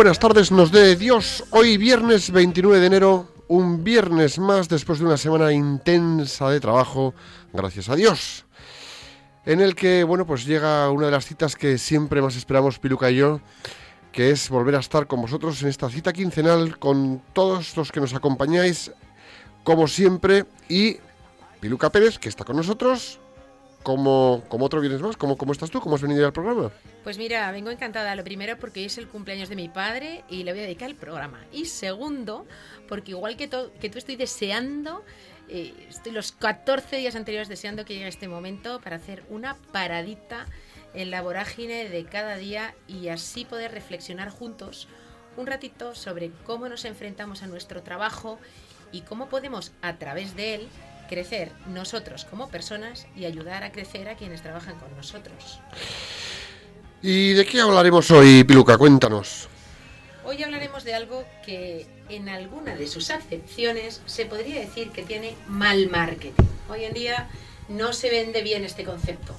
[0.00, 1.44] Buenas tardes, nos dé Dios.
[1.50, 7.12] Hoy viernes 29 de enero, un viernes más después de una semana intensa de trabajo,
[7.52, 8.46] gracias a Dios.
[9.44, 13.10] En el que, bueno, pues llega una de las citas que siempre más esperamos Piluca
[13.10, 13.42] y yo,
[14.10, 18.00] que es volver a estar con vosotros en esta cita quincenal con todos los que
[18.00, 18.92] nos acompañáis,
[19.64, 20.96] como siempre, y
[21.60, 23.19] Piluca Pérez, que está con nosotros,
[23.82, 25.16] como, como otro viernes más.
[25.16, 25.80] ¿Cómo, ¿Cómo estás tú?
[25.80, 26.70] ¿Cómo has venido al programa?
[27.02, 28.14] Pues mira, vengo encantada.
[28.14, 30.96] Lo primero porque es el cumpleaños de mi padre y le voy a dedicar el
[30.96, 31.44] programa.
[31.52, 32.46] Y segundo,
[32.88, 35.04] porque igual que, que tú estoy deseando,
[35.48, 40.46] eh, estoy los 14 días anteriores deseando que llegue este momento para hacer una paradita
[40.94, 44.88] en la vorágine de cada día y así poder reflexionar juntos
[45.36, 48.38] un ratito sobre cómo nos enfrentamos a nuestro trabajo
[48.92, 50.68] y cómo podemos a través de él
[51.10, 55.58] crecer nosotros como personas y ayudar a crecer a quienes trabajan con nosotros.
[57.02, 58.78] ¿Y de qué hablaremos hoy, Piluca?
[58.78, 59.48] Cuéntanos.
[60.24, 65.34] Hoy hablaremos de algo que en alguna de sus acepciones se podría decir que tiene
[65.48, 66.44] mal marketing.
[66.68, 67.28] Hoy en día
[67.68, 69.34] no se vende bien este concepto.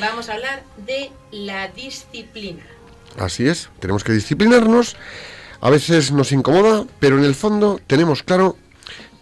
[0.00, 2.64] Vamos a hablar de la disciplina.
[3.16, 4.96] Así es, tenemos que disciplinarnos.
[5.60, 8.56] A veces nos incomoda, pero en el fondo tenemos claro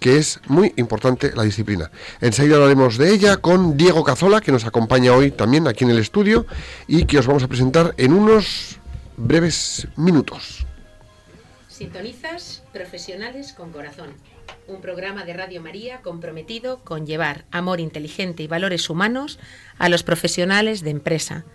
[0.05, 1.91] que es muy importante la disciplina.
[2.21, 5.99] Enseguida hablaremos de ella con Diego Cazola, que nos acompaña hoy también aquí en el
[5.99, 6.45] estudio
[6.87, 8.77] y que os vamos a presentar en unos
[9.17, 10.67] breves minutos.
[11.69, 14.11] Sintonizas Profesionales con Corazón,
[14.69, 19.39] un programa de Radio María comprometido con llevar amor inteligente y valores humanos
[19.79, 21.47] a los profesionales de empresa.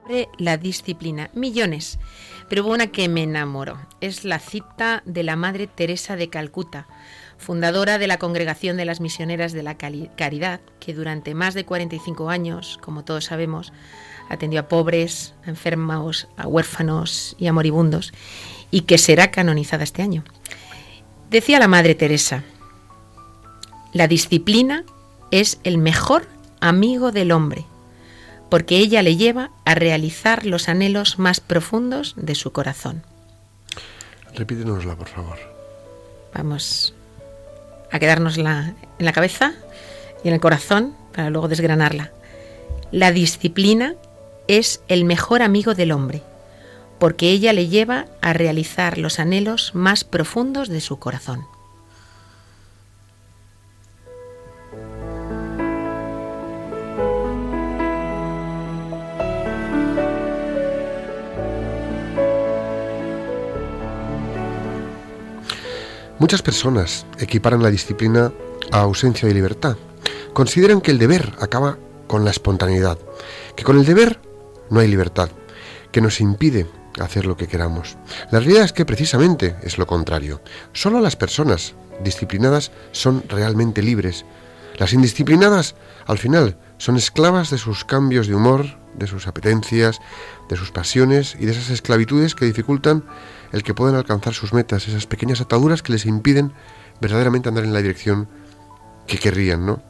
[0.06, 1.98] sobre la disciplina, millones.
[2.48, 3.78] Pero hubo una que me enamoró.
[4.00, 6.86] Es la cita de la Madre Teresa de Calcuta,
[7.38, 12.30] fundadora de la Congregación de las Misioneras de la Caridad, que durante más de 45
[12.30, 13.72] años, como todos sabemos,
[14.28, 18.12] atendió a pobres, a enfermos, a huérfanos y a moribundos,
[18.70, 20.24] y que será canonizada este año.
[21.30, 22.44] Decía la Madre Teresa,
[23.92, 24.84] la disciplina
[25.30, 26.26] es el mejor
[26.60, 27.66] amigo del hombre
[28.48, 33.02] porque ella le lleva a realizar los anhelos más profundos de su corazón.
[34.34, 35.38] Repítenosla, por favor.
[36.34, 36.94] Vamos
[37.96, 39.54] a quedárnosla en la cabeza
[40.22, 42.12] y en el corazón para luego desgranarla.
[42.92, 43.94] La disciplina
[44.48, 46.22] es el mejor amigo del hombre,
[46.98, 51.46] porque ella le lleva a realizar los anhelos más profundos de su corazón.
[66.18, 68.32] Muchas personas equiparan la disciplina
[68.72, 69.76] a ausencia de libertad.
[70.32, 72.98] Consideran que el deber acaba con la espontaneidad,
[73.54, 74.18] que con el deber
[74.70, 75.28] no hay libertad,
[75.92, 76.66] que nos impide
[76.98, 77.98] hacer lo que queramos.
[78.30, 80.40] La realidad es que precisamente es lo contrario.
[80.72, 84.24] Solo las personas disciplinadas son realmente libres.
[84.78, 85.74] Las indisciplinadas,
[86.06, 88.66] al final, Son esclavas de sus cambios de humor,
[88.98, 89.98] de sus apetencias,
[90.50, 93.02] de sus pasiones y de esas esclavitudes que dificultan
[93.52, 96.52] el que puedan alcanzar sus metas, esas pequeñas ataduras que les impiden
[97.00, 98.28] verdaderamente andar en la dirección
[99.06, 99.82] que querrían, ¿no?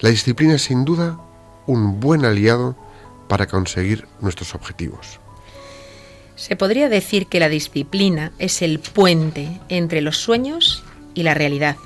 [0.00, 1.18] La disciplina es sin duda
[1.66, 2.76] un buen aliado
[3.28, 5.20] para conseguir nuestros objetivos.
[6.36, 11.76] Se podría decir que la disciplina es el puente entre los sueños y la realidad,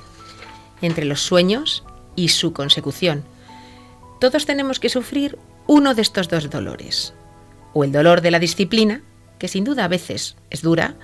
[0.81, 1.83] entre los sueños
[2.15, 3.23] y su consecución.
[4.19, 7.13] Todos tenemos que sufrir uno de estos dos dolores,
[7.73, 9.01] o el dolor de la disciplina,
[9.43, 10.95] que sin duda a veces es dura,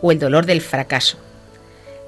[0.00, 1.18] o el dolor del fracaso.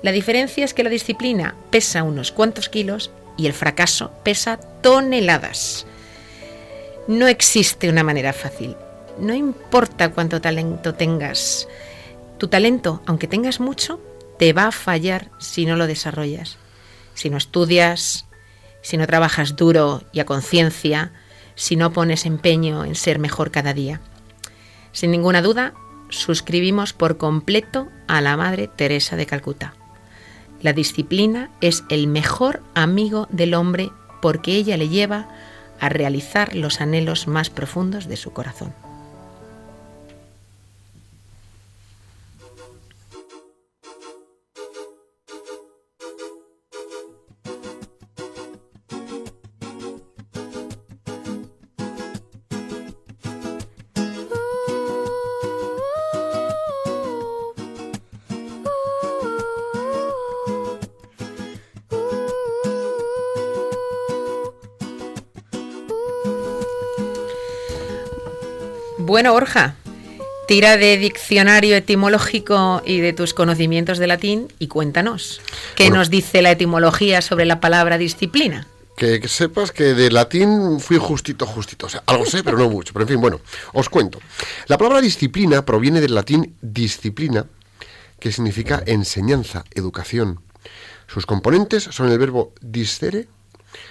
[0.02, 5.84] La diferencia es que la disciplina pesa unos cuantos kilos y el fracaso pesa toneladas.
[7.08, 8.74] No existe una manera fácil.
[9.18, 11.68] No importa cuánto talento tengas.
[12.38, 14.00] Tu talento, aunque tengas mucho,
[14.38, 16.56] te va a fallar si no lo desarrollas.
[17.12, 18.24] Si no estudias,
[18.80, 21.12] si no trabajas duro y a conciencia,
[21.54, 24.00] si no pones empeño en ser mejor cada día.
[24.92, 25.74] Sin ninguna duda,
[26.08, 29.74] suscribimos por completo a la Madre Teresa de Calcuta.
[30.62, 33.90] La disciplina es el mejor amigo del hombre
[34.20, 35.28] porque ella le lleva
[35.80, 38.74] a realizar los anhelos más profundos de su corazón.
[69.20, 69.74] Bueno, Borja,
[70.48, 75.42] tira de diccionario etimológico y de tus conocimientos de latín y cuéntanos.
[75.74, 78.66] ¿Qué nos dice la etimología sobre la palabra disciplina?
[78.96, 81.84] Que, sepas que de latín fui justito, justito.
[81.84, 82.94] O sea, algo sé, pero no mucho.
[82.94, 83.42] Pero en fin, bueno,
[83.74, 84.20] os cuento.
[84.68, 87.44] La palabra disciplina proviene del latín disciplina,
[88.18, 90.40] que significa enseñanza, educación.
[91.08, 93.28] Sus componentes son el verbo discere,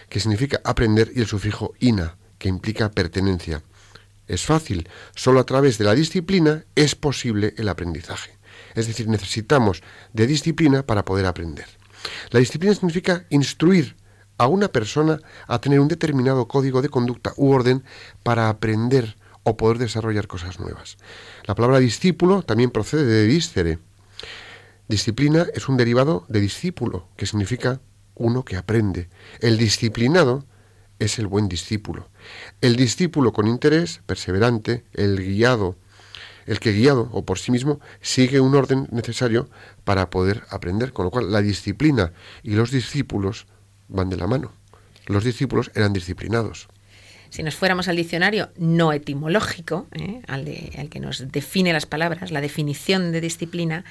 [0.10, 3.62] que significa aprender, y el sufijo ina, que implica pertenencia
[4.30, 4.88] es fácil.
[5.16, 8.38] Solo a través de la disciplina es posible el aprendizaje.
[8.76, 9.82] Es decir, necesitamos
[10.14, 11.66] de disciplina para poder aprender.
[12.30, 13.98] La disciplina significa instruir
[14.38, 17.84] a una persona a tener un determinado código de conducta u orden
[18.24, 20.98] para aprender o poder desarrollar cosas nuevas.
[21.46, 23.80] La palabra discípulo también procede de discere.
[24.88, 27.82] Disciplina es un derivado de discípulo, que significa
[28.16, 29.10] uno que aprende.
[29.40, 30.46] El disciplinado
[31.00, 32.10] es el buen discípulo.
[32.62, 35.76] El discípulo con interés, perseverante, el guiado,
[36.46, 39.50] el que guiado o por sí mismo sigue un orden necesario
[39.84, 42.12] para poder aprender, con lo cual la disciplina
[42.44, 43.46] y los discípulos
[43.88, 44.52] van de la mano.
[45.06, 46.68] Los discípulos eran disciplinados.
[47.30, 50.22] Si nos fuéramos al diccionario no etimológico, ¿eh?
[50.28, 50.48] al,
[50.78, 53.86] al que nos define las palabras, la definición de disciplina,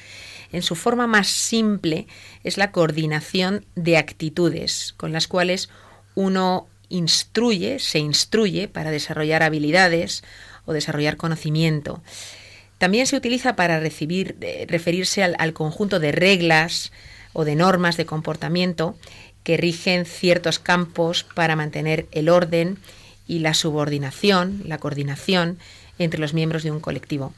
[0.50, 2.08] en su forma más simple
[2.43, 5.70] es la coordinación de actitudes con las cuales
[6.17, 10.23] uno instruye, se instruye para desarrollar habilidades
[10.64, 12.02] o desarrollar conocimiento.
[12.79, 14.37] También se utiliza para recibir,
[14.69, 16.92] referirse al, conjunto de reglas
[17.33, 18.97] o de normas de comportamiento
[19.42, 22.78] que rigen ciertos campos para mantener el orden
[23.26, 25.59] y la subordinación, la coordinación
[25.99, 27.35] entre los miembros de un colectivo.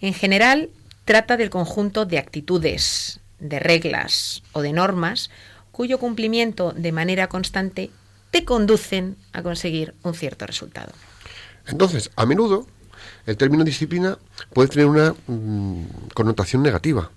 [0.00, 0.68] En general,
[1.04, 5.30] trata del conjunto de actitudes, de reglas o de normas
[5.72, 7.90] cuyo cumplimiento de manera constante
[8.34, 10.92] te conducen a conseguir un cierto resultado.
[11.68, 12.66] Entonces, a menudo
[13.26, 14.18] el término disciplina
[14.52, 17.12] puede tener una mm, connotación negativa.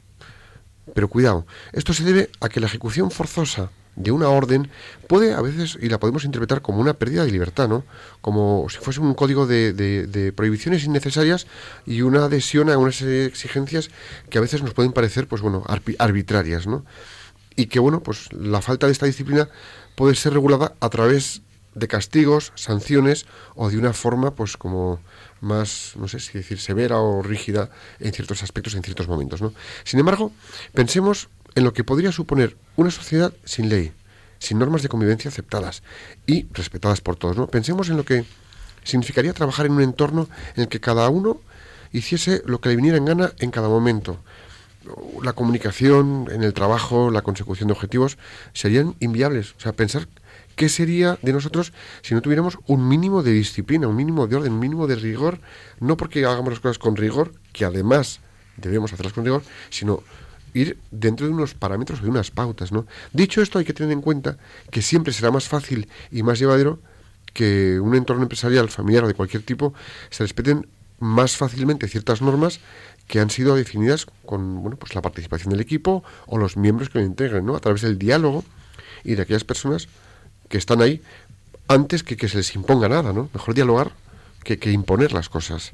[0.93, 4.69] Pero cuidado, esto se debe a que la ejecución forzosa de una orden
[5.07, 7.83] puede a veces, y la podemos interpretar como una pérdida de libertad, ¿no?
[8.21, 11.47] Como si fuese un código de, de prohibiciones innecesarias
[11.87, 13.89] y una adhesión a unas exigencias
[14.29, 15.63] que a veces nos pueden parecer, pues bueno,
[15.97, 16.85] arbitrarias, ¿no?
[17.57, 19.49] Y que, bueno, pues la falta de esta disciplina
[19.95, 21.41] puede ser regulada a través
[21.77, 24.99] de castigos, sanciones o de una forma pues como
[25.41, 29.41] más, no sé si decir, severa o rígida en ciertos aspectos, en ciertos momentos.
[29.41, 29.53] ¿no?
[29.83, 30.31] Sin embargo,
[30.73, 33.91] pensemos en lo que podría suponer una sociedad sin ley,
[34.39, 35.83] sin normas de convivencia aceptadas
[36.25, 37.37] y respetadas por todos.
[37.37, 37.47] ¿no?
[37.47, 38.25] Pensemos en lo que
[38.83, 41.41] significaría trabajar en un entorno en el que cada uno
[41.91, 44.19] hiciese lo que le viniera en gana en cada momento,
[45.23, 48.17] la comunicación en el trabajo, la consecución de objetivos,
[48.53, 49.53] serían inviables.
[49.57, 50.07] O sea, pensar
[50.55, 54.53] qué sería de nosotros si no tuviéramos un mínimo de disciplina, un mínimo de orden,
[54.53, 55.39] un mínimo de rigor,
[55.79, 58.19] no porque hagamos las cosas con rigor, que además
[58.57, 60.03] debemos hacerlas con rigor, sino
[60.53, 62.87] ir dentro de unos parámetros o de unas pautas, ¿no?
[63.13, 64.37] Dicho esto, hay que tener en cuenta
[64.71, 66.79] que siempre será más fácil y más llevadero
[67.33, 69.73] que un entorno empresarial, familiar o de cualquier tipo
[70.09, 70.67] se respeten
[70.99, 72.59] más fácilmente ciertas normas
[73.07, 76.99] que han sido definidas con bueno, pues la participación del equipo o los miembros que
[76.99, 77.55] lo integren, ¿no?
[77.55, 78.43] a través del diálogo
[79.03, 79.87] y de aquellas personas
[80.49, 81.01] que están ahí
[81.67, 83.29] antes que que se les imponga nada, ¿no?
[83.33, 83.91] Mejor dialogar
[84.43, 85.73] que, que imponer las cosas.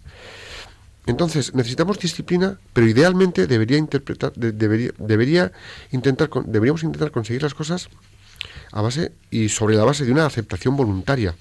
[1.06, 5.52] Entonces, necesitamos disciplina, pero idealmente debería interpretar, debería, debería
[5.92, 7.90] intentar, deberíamos intentar conseguir las cosas
[8.72, 11.36] a base y sobre la base de una aceptación voluntaria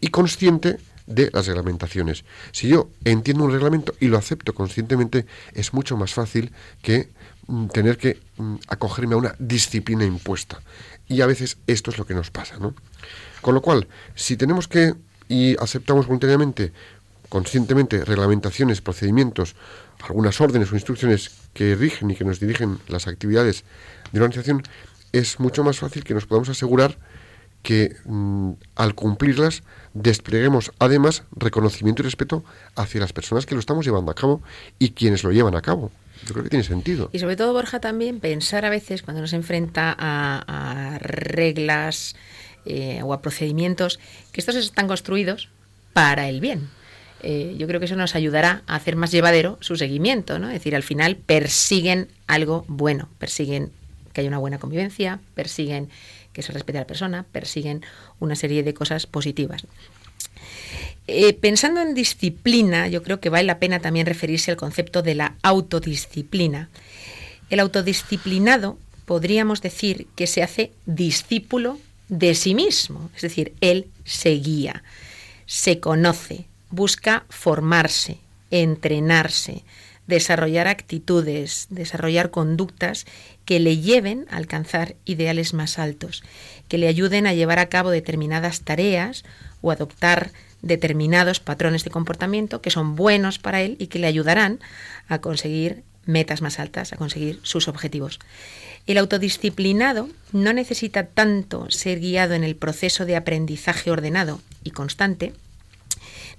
[0.00, 2.24] y consciente de las reglamentaciones.
[2.52, 7.08] Si yo entiendo un reglamento y lo acepto conscientemente, es mucho más fácil que
[7.46, 10.60] mm, tener que mm, acogerme a una disciplina impuesta.
[11.08, 12.74] Y a veces esto es lo que nos pasa, ¿no?
[13.40, 14.94] Con lo cual, si tenemos que
[15.28, 16.72] y aceptamos voluntariamente
[17.28, 19.54] conscientemente reglamentaciones, procedimientos,
[20.02, 23.64] algunas órdenes o instrucciones que rigen y que nos dirigen las actividades
[24.12, 24.62] de una organización,
[25.12, 26.98] es mucho más fácil que nos podamos asegurar
[27.62, 29.62] que mm, al cumplirlas
[29.94, 32.44] despleguemos además reconocimiento y respeto
[32.76, 34.42] hacia las personas que lo estamos llevando a cabo
[34.78, 35.90] y quienes lo llevan a cabo.
[36.26, 37.10] Yo creo que tiene sentido.
[37.12, 42.16] Y sobre todo, Borja, también pensar a veces cuando nos enfrenta a, reglas
[42.64, 44.00] eh, o a procedimientos
[44.32, 45.48] que estos están construidos
[45.92, 46.68] para el bien.
[47.22, 50.48] Eh, yo creo que eso nos ayudará a hacer más llevadero su seguimiento, ¿no?
[50.48, 53.72] Es decir, al final persiguen algo bueno, persiguen
[54.12, 55.88] que haya una buena convivencia, persiguen
[56.32, 57.84] que se respete a la persona, persiguen
[58.20, 59.66] una serie de cosas positivas.
[61.06, 65.14] Eh, pensando en disciplina, yo creo que vale la pena también referirse al concepto de
[65.14, 66.68] la autodisciplina.
[67.48, 74.30] El autodisciplinado podríamos decir que se hace discípulo de sí mismo, es decir, él se
[74.30, 74.82] guía,
[75.46, 78.18] se conoce, busca formarse,
[78.50, 79.64] entrenarse,
[80.08, 83.06] desarrollar actitudes, desarrollar conductas
[83.44, 86.24] que le lleven a alcanzar ideales más altos,
[86.66, 89.24] que le ayuden a llevar a cabo determinadas tareas
[89.60, 94.58] o adoptar determinados patrones de comportamiento que son buenos para él y que le ayudarán
[95.06, 98.18] a conseguir metas más altas, a conseguir sus objetivos.
[98.86, 105.34] El autodisciplinado no necesita tanto ser guiado en el proceso de aprendizaje ordenado y constante,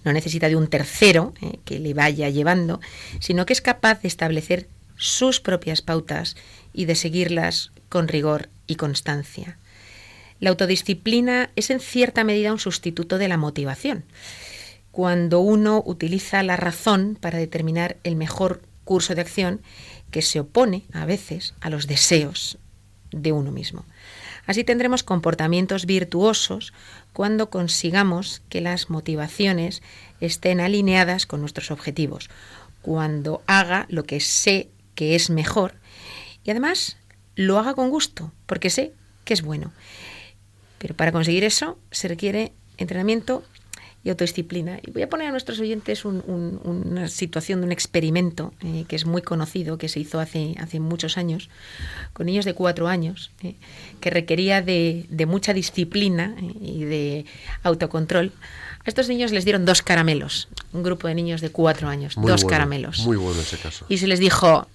[0.04, 2.80] no necesita de un tercero eh, que le vaya llevando,
[3.20, 6.36] sino que es capaz de establecer sus propias pautas
[6.74, 9.58] y de seguirlas con rigor y constancia.
[10.40, 14.06] La autodisciplina es en cierta medida un sustituto de la motivación.
[14.92, 19.62] Cuando uno utiliza la razón para determinar el mejor curso de acción
[20.12, 22.58] que se opone a veces a los deseos
[23.12, 23.86] de uno mismo.
[24.50, 26.74] Así tendremos comportamientos virtuosos
[27.14, 29.84] cuando consigamos que las motivaciones
[30.22, 32.32] estén alineadas con nuestros objetivos,
[32.82, 35.76] cuando haga lo que sé que es mejor
[36.44, 36.98] y además
[37.36, 38.92] lo haga con gusto, porque sé
[39.24, 39.72] que es bueno.
[40.80, 43.44] Pero para conseguir eso se requiere entrenamiento
[44.04, 44.80] y autodisciplina.
[44.86, 49.06] Y voy a poner a nuestros oyentes una situación de un experimento eh, que es
[49.06, 51.50] muy conocido, que se hizo hace, hace muchos años,
[52.14, 53.56] con niños de cuatro años, eh,
[54.00, 57.26] que requería de, mucha disciplina eh, y de
[57.64, 58.32] autocontrol.
[58.86, 62.46] A estos niños les dieron dos caramelos, un grupo de niños de cuatro años, dos
[62.46, 63.00] caramelos.
[63.00, 63.86] Muy bueno ese caso.
[63.90, 64.68] Y se les dijo,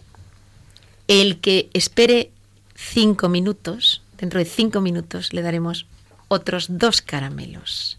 [1.09, 2.31] el que espere
[2.75, 5.87] cinco minutos, dentro de cinco minutos le daremos
[6.29, 7.99] otros dos caramelos.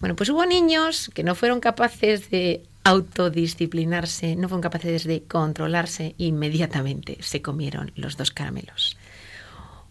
[0.00, 6.14] Bueno, pues hubo niños que no fueron capaces de autodisciplinarse, no fueron capaces de controlarse,
[6.18, 8.96] inmediatamente se comieron los dos caramelos.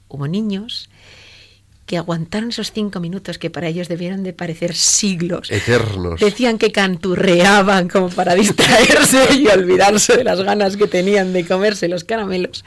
[0.08, 0.90] Hubo niños
[1.86, 5.52] que aguantaron esos cinco minutos que para ellos debieron de parecer siglos.
[5.52, 6.20] Eternos.
[6.20, 11.90] Decían que canturreaban como para distraerse y olvidarse de las ganas que tenían de comerse
[11.90, 12.64] los caramelos.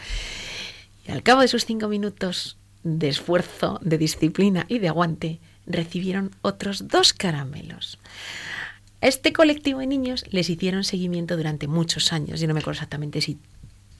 [1.06, 6.30] Y al cabo de esos cinco minutos de esfuerzo, de disciplina y de aguante, recibieron
[6.42, 7.98] otros dos caramelos.
[9.00, 13.20] Este colectivo de niños les hicieron seguimiento durante muchos años, yo no me acuerdo exactamente
[13.20, 13.38] si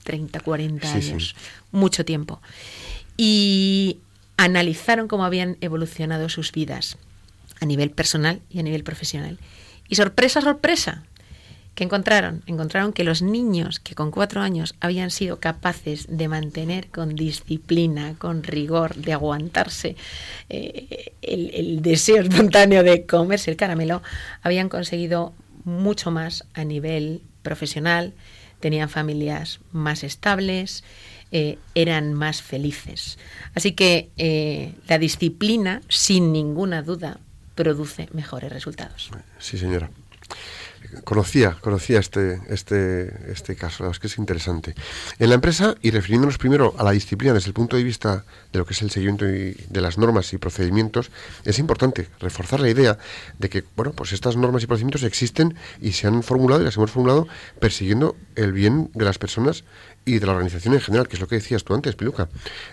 [0.04, 1.34] 30, 40 años,
[1.72, 2.40] mucho tiempo.
[3.16, 3.98] Y
[4.36, 6.96] analizaron cómo habían evolucionado sus vidas
[7.60, 9.38] a nivel personal y a nivel profesional.
[9.88, 11.04] Y sorpresa, sorpresa,
[11.76, 12.42] ¿Qué encontraron?
[12.46, 18.14] Encontraron que los niños que con cuatro años habían sido capaces de mantener con disciplina,
[18.16, 19.94] con rigor, de aguantarse
[20.48, 24.02] eh, el, deseo espontáneo de comerse el caramelo,
[24.40, 28.14] habían conseguido mucho más a nivel profesional,
[28.58, 30.82] tenían familias más estables,
[31.30, 33.18] eh, eran más felices.
[33.54, 37.20] Así que eh, la disciplina, sin ninguna duda,
[37.54, 39.10] produce mejores resultados.
[39.38, 39.90] Sí, señora.
[41.04, 44.74] Conocía, conocía este, este, este caso, la verdad es que es interesante.
[45.18, 48.58] En la empresa, y refiriéndonos primero a la disciplina desde el punto de vista de
[48.58, 51.10] lo que es el seguimiento de las normas y procedimientos,
[51.44, 52.98] es importante reforzar la idea
[53.38, 56.76] de que, bueno, pues estas normas y procedimientos existen y se han formulado y las
[56.76, 57.28] hemos formulado
[57.60, 59.64] persiguiendo el bien de las personas
[60.06, 62.28] y de la organización en general, que es lo que decías tú antes, Piluca.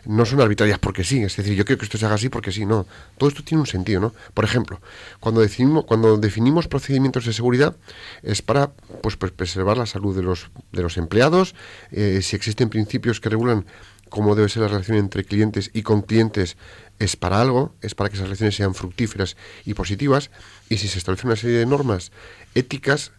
[0.05, 2.51] No son arbitrarias porque sí, es decir, yo quiero que esto se haga así porque
[2.51, 2.85] sí, no.
[3.17, 4.13] Todo esto tiene un sentido, ¿no?
[4.35, 4.79] Por ejemplo,
[5.19, 7.75] cuando definimos, cuando definimos procedimientos de seguridad
[8.21, 8.71] es para
[9.01, 11.55] pues, pues preservar la salud de los, de los empleados,
[11.91, 13.65] eh, si existen principios que regulan
[14.09, 16.55] cómo debe ser la relación entre clientes y con clientes
[16.99, 20.29] es para algo, es para que esas relaciones sean fructíferas y positivas,
[20.69, 22.11] y si se establece una serie de normas
[22.53, 23.11] éticas,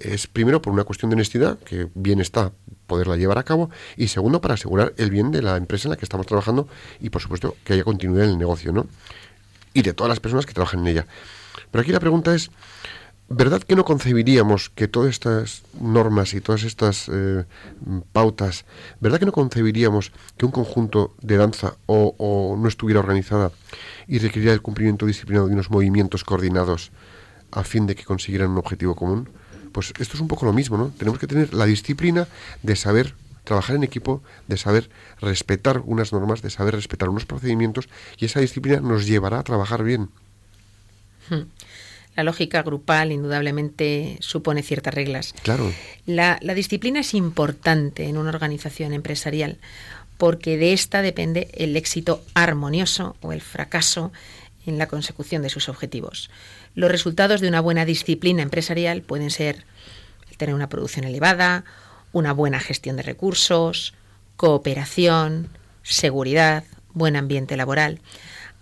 [0.00, 2.52] es primero por una cuestión de honestidad, que bien está
[2.86, 5.96] poderla llevar a cabo, y segundo para asegurar el bien de la empresa en la
[5.96, 6.66] que estamos trabajando
[7.00, 8.86] y por supuesto que haya continuidad en el negocio, ¿no?
[9.72, 11.06] Y de todas las personas que trabajan en ella.
[11.70, 12.50] Pero aquí la pregunta es,
[13.28, 17.44] ¿verdad que no concebiríamos que todas estas normas y todas estas eh,
[18.12, 18.64] pautas,
[18.98, 23.52] ¿verdad que no concebiríamos que un conjunto de danza o, o no estuviera organizada
[24.08, 26.90] y requeriría el cumplimiento disciplinado de unos movimientos coordinados
[27.52, 29.28] a fin de que consiguieran un objetivo común?
[29.72, 30.88] Pues esto es un poco lo mismo, ¿no?
[30.96, 32.28] Tenemos que tener la disciplina
[32.62, 37.88] de saber trabajar en equipo, de saber respetar unas normas, de saber respetar unos procedimientos
[38.18, 40.08] y esa disciplina nos llevará a trabajar bien.
[41.28, 41.42] Hmm.
[42.16, 45.34] La lógica grupal indudablemente supone ciertas reglas.
[45.42, 45.72] Claro.
[46.06, 49.58] La, la disciplina es importante en una organización empresarial
[50.20, 54.12] porque de esta depende el éxito armonioso o el fracaso
[54.66, 56.30] en la consecución de sus objetivos.
[56.74, 59.64] Los resultados de una buena disciplina empresarial pueden ser
[60.36, 61.64] tener una producción elevada,
[62.12, 63.94] una buena gestión de recursos,
[64.36, 65.48] cooperación,
[65.82, 66.64] seguridad,
[66.94, 68.00] buen ambiente laboral.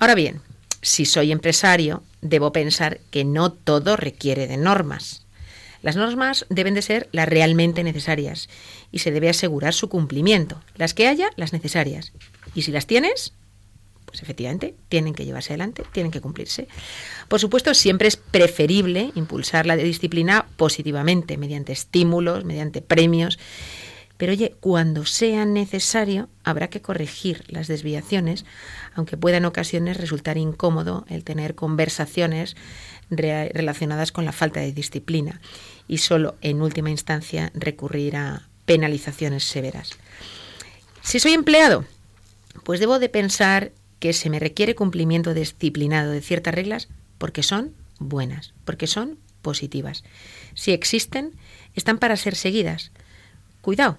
[0.01, 0.41] Ahora bien,
[0.83, 5.25] si soy empresario, debo pensar que no todo requiere de normas.
[5.83, 8.49] Las normas deben de ser las realmente necesarias
[8.91, 10.61] y se debe asegurar su cumplimiento.
[10.75, 12.13] Las que haya, las necesarias.
[12.55, 13.33] Y si las tienes,
[14.09, 16.67] pues efectivamente tienen que llevarse adelante, tienen que cumplirse.
[17.29, 23.39] Por supuesto, siempre es preferible impulsar la disciplina positivamente, mediante estímulos, mediante premios.
[24.17, 28.47] Pero oye, cuando sea necesario, habrá que corregir las desviaciones,
[28.95, 32.57] aunque pueda en ocasiones resultar incómodo el tener conversaciones
[33.11, 35.41] relacionadas con la falta de disciplina
[35.87, 39.91] y solo en última instancia recurrir a penalizaciones severas.
[41.03, 41.85] Si soy empleado,
[42.65, 47.75] pues debo de pensar que se me requiere cumplimiento disciplinado de ciertas reglas porque son
[47.99, 50.05] buenas, porque son positivas.
[50.55, 51.33] Si existen,
[51.75, 52.93] están para ser seguidas.
[53.61, 53.99] Cuidado,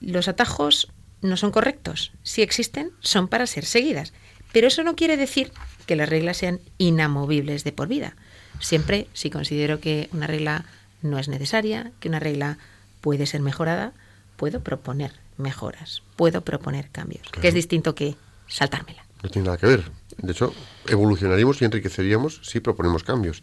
[0.00, 0.88] los atajos
[1.20, 2.12] no son correctos.
[2.22, 4.12] Si existen, son para ser seguidas.
[4.52, 5.52] Pero eso no quiere decir
[5.86, 8.16] que las reglas sean inamovibles de por vida.
[8.60, 10.66] Siempre, si considero que una regla
[11.00, 12.58] no es necesaria, que una regla
[13.00, 13.92] puede ser mejorada,
[14.36, 18.14] puedo proponer mejoras, puedo proponer cambios, que es distinto que
[18.52, 19.04] saltármela.
[19.22, 19.84] No tiene nada que ver.
[20.18, 20.52] De hecho,
[20.86, 23.42] evolucionaríamos y enriqueceríamos si proponemos cambios.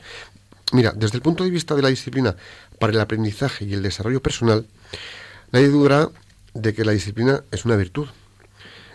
[0.71, 2.35] Mira, desde el punto de vista de la disciplina
[2.79, 4.67] para el aprendizaje y el desarrollo personal,
[5.51, 6.09] nadie dudará
[6.53, 8.07] de que la disciplina es una virtud.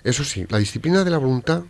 [0.05, 1.65] Eso sí, la disciplina de la voluntad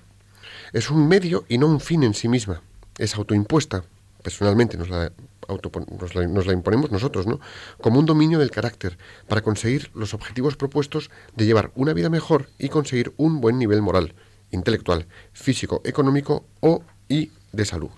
[0.72, 2.60] es un medio y no un fin en sí misma.
[2.98, 3.84] Es autoimpuesta.
[4.22, 5.12] Personalmente nos la,
[5.48, 7.40] nos la, nos la imponemos nosotros, ¿no?
[7.80, 12.50] Como un dominio del carácter para conseguir los objetivos propuestos de llevar una vida mejor
[12.58, 14.14] y conseguir un buen nivel moral
[14.50, 17.90] intelectual, físico, económico o y de salud.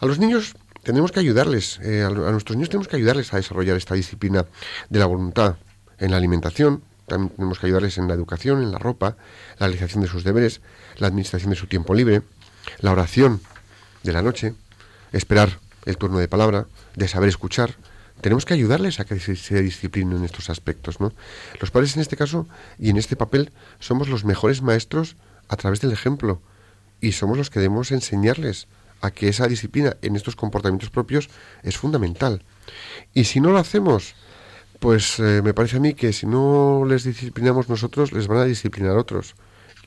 [0.00, 3.76] A los niños tenemos que ayudarles, eh, a, nuestros niños tenemos que ayudarles a desarrollar
[3.76, 4.46] esta disciplina
[4.88, 5.56] de la voluntad
[5.98, 9.16] en la alimentación, también tenemos que ayudarles en la educación, en la ropa,
[9.58, 10.60] la realización de sus deberes,
[10.96, 12.22] la administración de su tiempo libre,
[12.80, 13.40] la oración
[14.02, 14.54] de la noche,
[15.12, 17.76] esperar el turno de palabra, de saber escuchar.
[18.20, 21.12] Tenemos que ayudarles a que se, se disciplinen en estos aspectos, ¿no?
[21.60, 22.46] Los padres en este caso
[22.78, 25.16] y en este papel somos los mejores maestros
[25.52, 26.40] a través del ejemplo
[27.00, 28.68] y somos los que debemos enseñarles
[29.02, 31.28] a que esa disciplina en estos comportamientos propios
[31.62, 32.42] es fundamental.
[33.12, 34.14] Y si no lo hacemos,
[34.80, 38.44] pues eh, me parece a mí que si no les disciplinamos nosotros, les van a
[38.44, 39.34] disciplinar otros,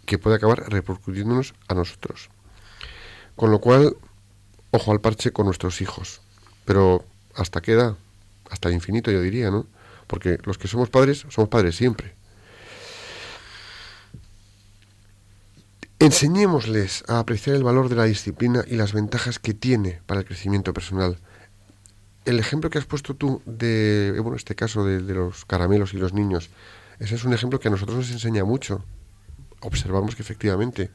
[0.05, 2.29] que puede acabar repercutiéndonos a nosotros.
[3.35, 3.97] Con lo cual,
[4.69, 6.21] ojo al parche con nuestros hijos.
[6.65, 7.97] Pero hasta queda,
[8.51, 9.65] hasta el infinito yo diría, ¿no?
[10.05, 12.13] Porque los que somos padres, somos padres siempre.
[15.99, 20.25] Enseñémosles a apreciar el valor de la disciplina y las ventajas que tiene para el
[20.25, 21.17] crecimiento personal.
[22.25, 25.97] El ejemplo que has puesto tú de, bueno, este caso de, de los caramelos y
[25.97, 26.49] los niños,
[26.99, 28.83] ese es un ejemplo que a nosotros nos enseña mucho.
[29.61, 30.91] Observamos que efectivamente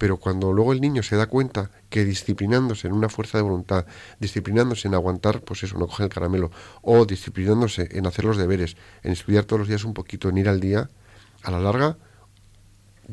[0.00, 3.84] pero cuando luego el niño se da cuenta que disciplinándose en una fuerza de voluntad,
[4.18, 8.78] disciplinándose en aguantar, pues eso, no coger el caramelo, o disciplinándose en hacer los deberes,
[9.02, 10.88] en estudiar todos los días un poquito, en ir al día,
[11.42, 11.98] a la larga,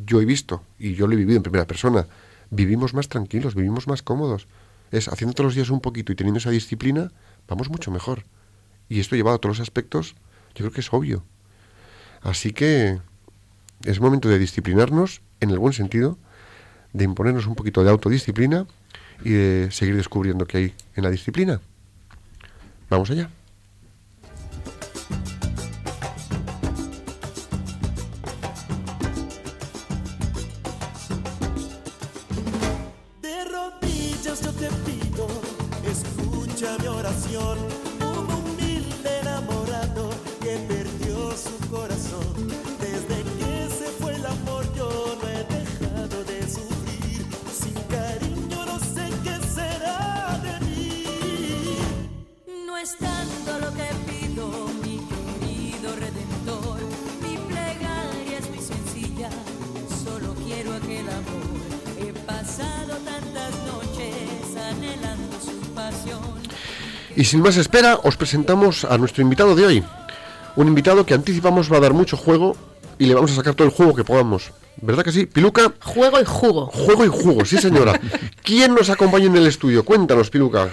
[0.05, 2.07] yo he visto, y yo lo he vivido en primera persona,
[2.49, 4.47] vivimos más tranquilos, vivimos más cómodos.
[4.91, 7.11] Es haciendo todos los días un poquito y teniendo esa disciplina,
[7.47, 8.23] vamos mucho mejor.
[8.89, 10.15] Y esto llevado a todos los aspectos,
[10.55, 11.23] yo creo que es obvio.
[12.21, 12.99] Así que
[13.83, 16.17] es momento de disciplinarnos en el buen sentido,
[16.93, 18.65] de imponernos un poquito de autodisciplina
[19.23, 21.61] y de seguir descubriendo qué hay en la disciplina.
[22.89, 23.29] Vamos allá.
[67.17, 69.83] Y sin más espera, os presentamos a nuestro invitado de hoy.
[70.55, 72.55] Un invitado que anticipamos va a dar mucho juego
[72.99, 74.51] y le vamos a sacar todo el juego que podamos.
[74.83, 75.25] ¿Verdad que sí?
[75.25, 75.73] Piluca.
[75.81, 76.67] Juego y jugo.
[76.67, 77.99] Juego y jugo, sí señora.
[78.43, 79.83] ¿Quién nos acompaña en el estudio?
[79.83, 80.69] Cuéntanos, Piluca.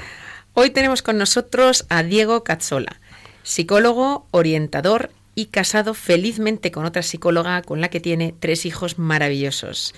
[0.52, 3.00] Hoy tenemos con nosotros a Diego Cazzola,
[3.42, 9.94] psicólogo, orientador y casado felizmente con otra psicóloga con la que tiene tres hijos maravillosos.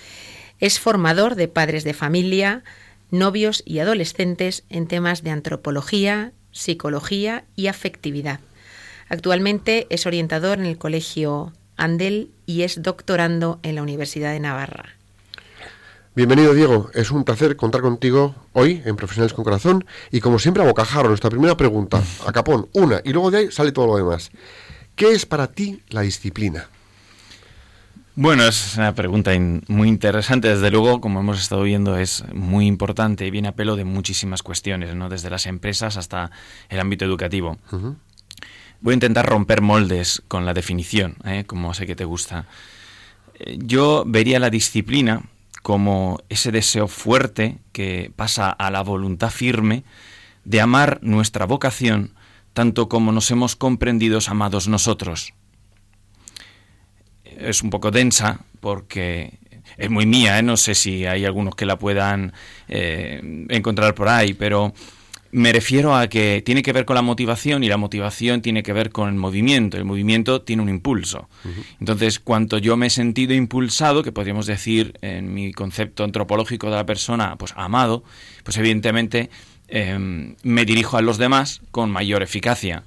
[0.59, 2.63] Es formador de padres de familia,
[3.11, 8.39] novios y adolescentes en temas de antropología, psicología y afectividad.
[9.09, 14.97] Actualmente es orientador en el Colegio Andel y es doctorando en la Universidad de Navarra.
[16.15, 20.63] Bienvenido Diego, es un placer contar contigo hoy en Profesionales con Corazón y como siempre
[20.63, 23.97] a bocajarro, nuestra primera pregunta, a capón, una y luego de ahí sale todo lo
[23.97, 24.31] demás.
[24.95, 26.69] ¿Qué es para ti la disciplina?
[28.19, 29.29] Bueno, es una pregunta
[29.67, 30.47] muy interesante.
[30.47, 34.41] Desde luego, como hemos estado viendo, es muy importante y viene a pelo de muchísimas
[34.41, 35.07] cuestiones, ¿no?
[35.07, 36.31] desde las empresas hasta
[36.69, 37.59] el ámbito educativo.
[38.81, 41.43] Voy a intentar romper moldes con la definición, ¿eh?
[41.45, 42.47] como sé que te gusta.
[43.55, 45.21] Yo vería la disciplina
[45.61, 49.83] como ese deseo fuerte que pasa a la voluntad firme
[50.43, 52.15] de amar nuestra vocación
[52.53, 55.35] tanto como nos hemos comprendido amados nosotros
[57.39, 59.33] es un poco densa porque
[59.77, 60.43] es muy mía, ¿eh?
[60.43, 62.33] no sé si hay algunos que la puedan
[62.67, 64.73] eh, encontrar por ahí, pero
[65.31, 68.73] me refiero a que tiene que ver con la motivación y la motivación tiene que
[68.73, 69.77] ver con el movimiento.
[69.77, 71.27] El movimiento tiene un impulso.
[71.79, 76.77] Entonces, cuanto yo me he sentido impulsado, que podríamos decir en mi concepto antropológico de
[76.77, 78.03] la persona, pues amado,
[78.43, 79.29] pues evidentemente
[79.67, 82.83] em, me dirijo a los demás con mayor eficacia.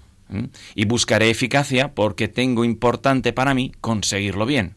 [0.74, 4.74] Y buscaré eficacia porque tengo importante para mí conseguirlo bien.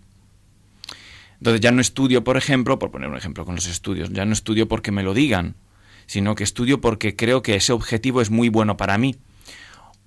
[1.37, 4.33] Entonces ya no estudio, por ejemplo, por poner un ejemplo con los estudios, ya no
[4.33, 5.55] estudio porque me lo digan,
[6.05, 9.17] sino que estudio porque creo que ese objetivo es muy bueno para mí.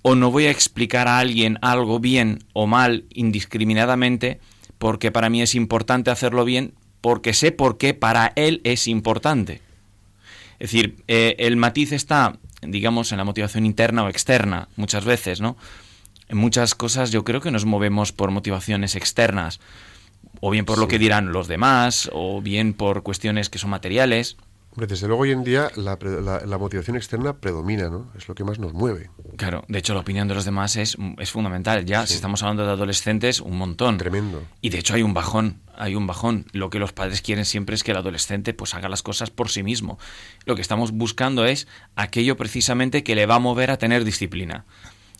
[0.01, 4.39] O no voy a explicar a alguien algo bien o mal indiscriminadamente
[4.77, 9.61] porque para mí es importante hacerlo bien, porque sé por qué para él es importante.
[10.59, 15.41] Es decir, eh, el matiz está digamos, en la motivación interna o externa, muchas veces,
[15.41, 15.57] ¿no?
[16.29, 19.59] En muchas cosas yo creo que nos movemos por motivaciones externas,
[20.41, 24.37] o bien por lo que dirán los demás, o bien por cuestiones que son materiales
[24.85, 28.11] desde luego hoy en día la, motivación externa predomina, ¿no?
[28.15, 29.09] Es lo que más nos mueve.
[29.35, 31.85] Claro, de hecho la opinión de los demás es, es fundamental.
[31.85, 33.97] Ya, si estamos hablando de adolescentes, un montón.
[33.97, 34.43] Tremendo.
[34.61, 36.45] Y de hecho hay un bajón, hay un bajón.
[36.51, 39.49] Lo que los padres quieren siempre es que el adolescente pues haga las cosas por
[39.49, 39.97] sí mismo.
[40.45, 44.65] Lo que estamos buscando es aquello precisamente que le va a mover a tener disciplina.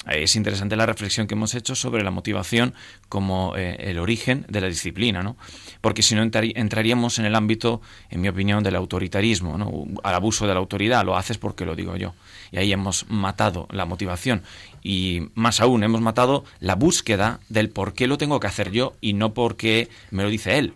[0.06, 2.74] Es interesante la reflexión que hemos hecho sobre la motivación
[3.10, 5.36] como eh, el origen de la disciplina, ¿no?
[5.82, 9.88] Porque si no entraríamos en el ámbito, en mi opinión, del autoritarismo.
[10.04, 12.13] Al abuso de la autoridad, lo haces porque lo digo yo.
[12.52, 14.43] Y ahí hemos matado la motivación.
[14.88, 18.95] Y más aún, hemos matado la búsqueda del por qué lo tengo que hacer yo
[19.02, 20.76] y no porque me lo dice él.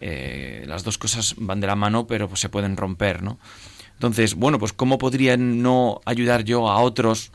[0.00, 3.40] Eh, las dos cosas van de la mano, pero pues, se pueden romper, ¿no?
[3.94, 7.32] Entonces, bueno, pues ¿cómo podría no ayudar yo a otros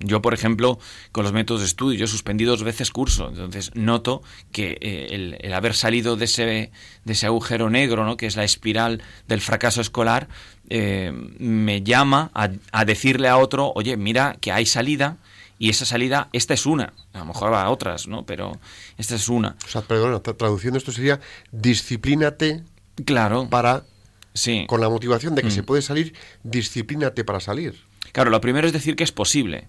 [0.00, 0.78] yo, por ejemplo,
[1.12, 5.52] con los métodos de estudio, yo suspendí dos veces curso, entonces noto que eh, el,
[5.52, 6.72] haber salido de ese,
[7.04, 8.16] de ese agujero negro, ¿no?
[8.16, 10.28] que es la espiral del fracaso escolar,
[10.70, 15.16] eh, me llama a, decirle a otro, oye, mira que hay salida,
[15.58, 18.24] y esa salida, esta es una, a lo mejor va a otras, ¿no?
[18.24, 18.58] Pero
[18.96, 19.56] esta es una.
[19.66, 21.20] O sea, perdón, traduciendo esto sería,
[21.52, 22.62] disciplínate
[23.04, 23.48] Claro.
[23.50, 23.84] para,
[24.32, 24.64] Sí.
[24.68, 25.52] con la motivación de que Mm.
[25.52, 27.78] se puede salir, disciplínate para salir.
[28.12, 29.68] Claro, lo primero es decir que es posible.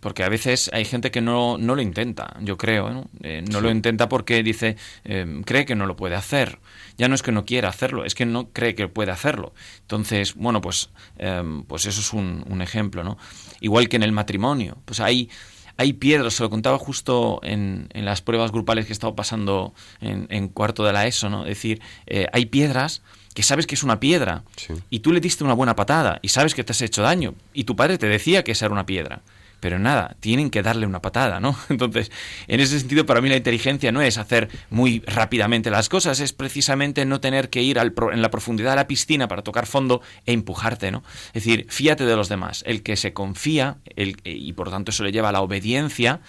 [0.00, 2.90] Porque a veces hay gente que no, no lo intenta, yo creo.
[2.90, 6.60] No, Eh, no lo intenta porque dice, eh, cree que no lo puede hacer.
[6.96, 9.54] Ya no es que no quiera hacerlo, es que no cree que puede hacerlo.
[9.80, 13.18] Entonces, bueno, pues, eh, pues eso es un, un ejemplo, ¿no?
[13.60, 14.78] Igual que en el matrimonio.
[14.84, 15.30] Pues hay,
[15.76, 19.74] hay piedras, se lo contaba justo en, en las pruebas grupales que he estado pasando
[20.00, 21.42] en, en cuarto de la ESO, ¿no?
[21.42, 23.02] Es decir, eh, hay piedras
[23.34, 24.74] que sabes que es una piedra Sí.
[24.90, 27.64] y tú le diste una buena patada y sabes que te has hecho daño y
[27.64, 29.22] tu padre te decía que esa era una piedra.
[29.60, 31.56] Pero nada, tienen que darle una patada, ¿no?
[31.68, 32.10] Entonces,
[32.46, 36.32] en ese sentido, para mí la inteligencia no es hacer muy rápidamente las cosas, es
[36.32, 39.66] precisamente no tener que ir al pro- en la profundidad de la piscina para tocar
[39.66, 41.02] fondo e empujarte, ¿no?
[41.34, 42.62] Es decir, fíate de los demás.
[42.66, 46.20] El que se confía, el, y por tanto eso le lleva a la obediencia,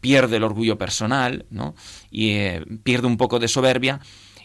[0.00, 1.74] pierde el orgullo personal, ¿no?
[2.10, 4.00] Y eh, pierde un poco de soberbia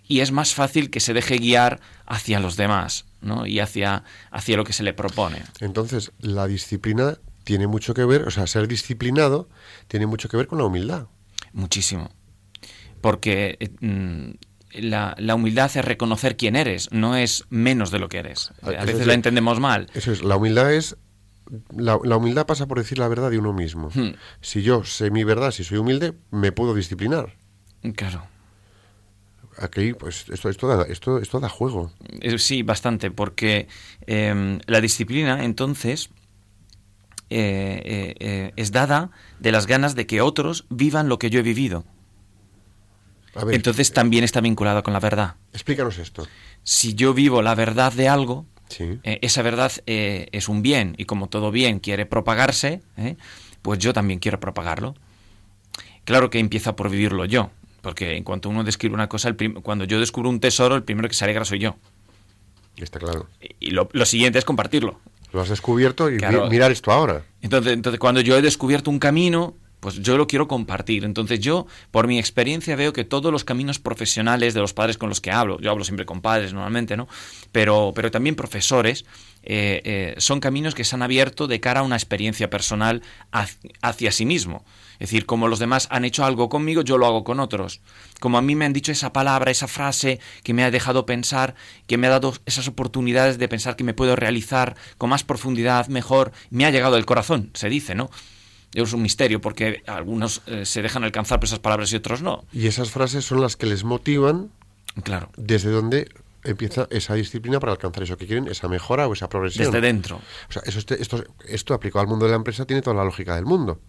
[0.08, 3.45] y es más fácil que se deje guiar hacia los demás, ¿no?
[3.45, 5.43] Y hacia, hacia lo que se le propone.
[5.62, 9.49] Entonces, la disciplina tiene mucho que ver, o sea, ser disciplinado
[9.88, 11.08] tiene mucho que ver con la humildad.
[11.53, 12.10] Muchísimo.
[13.01, 14.32] Porque eh, mm,
[14.82, 18.51] la, la humildad es reconocer quién eres, no es menos de lo que eres.
[18.62, 19.89] Ah, A eso veces es- la entendemos mal.
[19.93, 20.95] Eso es, la humildad es...
[21.75, 23.89] La, la humildad pasa por decir la verdad de uno mismo.
[23.93, 24.13] Hmm.
[24.41, 27.36] Si yo sé mi verdad, si soy humilde, me puedo disciplinar.
[27.97, 28.25] Claro.
[29.60, 31.91] Aquí, pues, esto, esto, da, esto, esto da juego.
[32.21, 33.67] Eh, Sí, bastante, porque
[34.08, 36.10] eh, la disciplina entonces
[37.34, 41.39] eh, eh, eh, es dada de las ganas de que otros vivan lo que yo
[41.39, 41.86] he vivido.
[43.36, 45.36] A ver, Entonces también está vinculada con la verdad.
[45.54, 46.28] explícanos esto.
[46.63, 49.00] Si yo vivo la verdad de algo, Sí.
[49.04, 52.82] eh, esa verdad es un bien y como todo bien quiere propagarse,
[53.62, 54.96] pues yo también quiero propagarlo.
[56.06, 59.86] Claro que empieza por vivirlo yo, porque en cuanto uno describe una cosa, el cuando
[59.86, 61.76] yo descubro un tesoro, el primero que se alegra soy yo.
[62.78, 63.28] Está claro.
[63.60, 65.00] Y lo, lo siguiente es compartirlo.
[65.34, 66.48] Lo has descubierto y Claro.
[66.50, 67.24] mirar esto ahora.
[67.41, 71.04] Entonces, entonces, cuando yo he descubierto un camino, pues yo lo quiero compartir.
[71.04, 75.10] Entonces yo, por mi experiencia, veo que todos los caminos profesionales de los padres con
[75.10, 77.10] los que hablo, yo hablo siempre con padres normalmente, ¿no?
[77.52, 79.04] Pero, pero también profesores,
[79.43, 83.72] eh, eh, son caminos que se han abierto de cara a una experiencia personal hacia,
[83.82, 84.63] hacia sí mismo.
[84.93, 87.82] Es decir, como los demás han hecho algo conmigo, yo lo hago con otros.
[88.22, 91.56] Como a mí me han dicho esa palabra, esa frase que me ha dejado pensar,
[91.88, 95.88] que me ha dado esas oportunidades de pensar que me puedo realizar con más profundidad,
[95.88, 98.10] mejor, me ha llegado del corazón, se dice, ¿no?
[98.73, 102.43] Es un misterio porque algunos eh, se dejan alcanzar por esas palabras y otros no.
[102.51, 104.51] Y esas frases son las que les motivan
[105.03, 106.09] Claro, desde donde
[106.43, 109.65] empieza esa disciplina para alcanzar eso que quieren, esa mejora o esa progresión.
[109.71, 110.17] desde dentro.
[110.49, 113.03] O sea, eso, este- esto, esto aplicado al mundo de la empresa tiene toda la
[113.05, 113.79] lógica del mundo.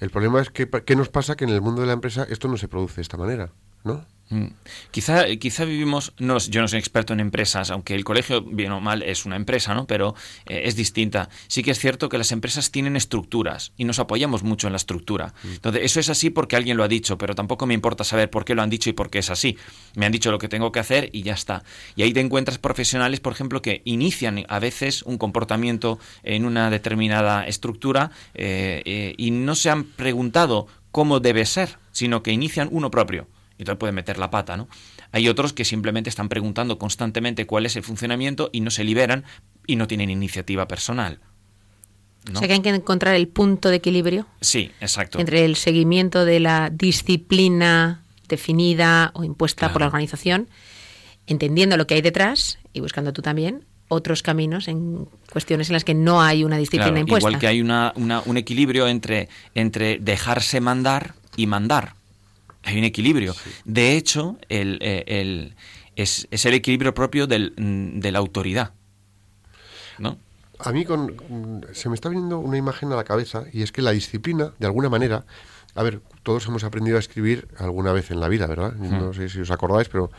[0.00, 2.48] El problema es que qué nos pasa que en el mundo de la empresa esto
[2.48, 3.52] no se produce de esta manera,
[3.84, 4.04] ¿no?
[4.30, 4.48] Mm.
[4.90, 8.80] Quizá, quizá vivimos, no, yo no soy experto en empresas, aunque el colegio, bien o
[8.80, 9.86] mal, es una empresa, ¿no?
[9.86, 10.14] Pero
[10.46, 11.30] eh, es distinta.
[11.46, 14.76] Sí que es cierto que las empresas tienen estructuras y nos apoyamos mucho en la
[14.76, 15.32] estructura.
[15.44, 18.44] Entonces, eso es así porque alguien lo ha dicho, pero tampoco me importa saber por
[18.44, 19.56] qué lo han dicho y por qué es así.
[19.94, 21.62] Me han dicho lo que tengo que hacer y ya está.
[21.96, 26.70] Y ahí te encuentras profesionales, por ejemplo, que inician a veces un comportamiento en una
[26.70, 32.68] determinada estructura eh, eh, y no se han preguntado cómo debe ser, sino que inician
[32.70, 33.26] uno propio
[33.58, 34.68] y entonces pueden meter la pata, ¿no?
[35.12, 39.24] Hay otros que simplemente están preguntando constantemente cuál es el funcionamiento y no se liberan
[39.66, 41.18] y no tienen iniciativa personal.
[42.32, 42.38] ¿no?
[42.38, 45.18] O sea que hay que encontrar el punto de equilibrio Sí, exacto.
[45.18, 50.48] entre el seguimiento de la disciplina definida o impuesta por la organización,
[51.26, 55.84] entendiendo lo que hay detrás y buscando tú también otros caminos en cuestiones en las
[55.84, 57.28] que no hay una disciplina Claro, impuesta.
[57.30, 61.94] igual que hay una, una- un equilibrio entre, entre dejarse mandar y mandar.
[62.68, 63.34] Hay un equilibrio.
[63.64, 65.54] De hecho, el, eh, el-
[65.96, 68.72] es, es el equilibrio propio del, mm, de la autoridad.
[69.98, 70.18] ¿No?
[70.60, 73.80] A mí con, se me está viniendo una imagen a la cabeza y es que
[73.82, 75.24] la disciplina, de alguna manera,
[75.74, 78.74] a ver, todos hemos aprendido a escribir alguna vez en la vida, ¿verdad?
[78.74, 80.10] No sé si os acordáis, pero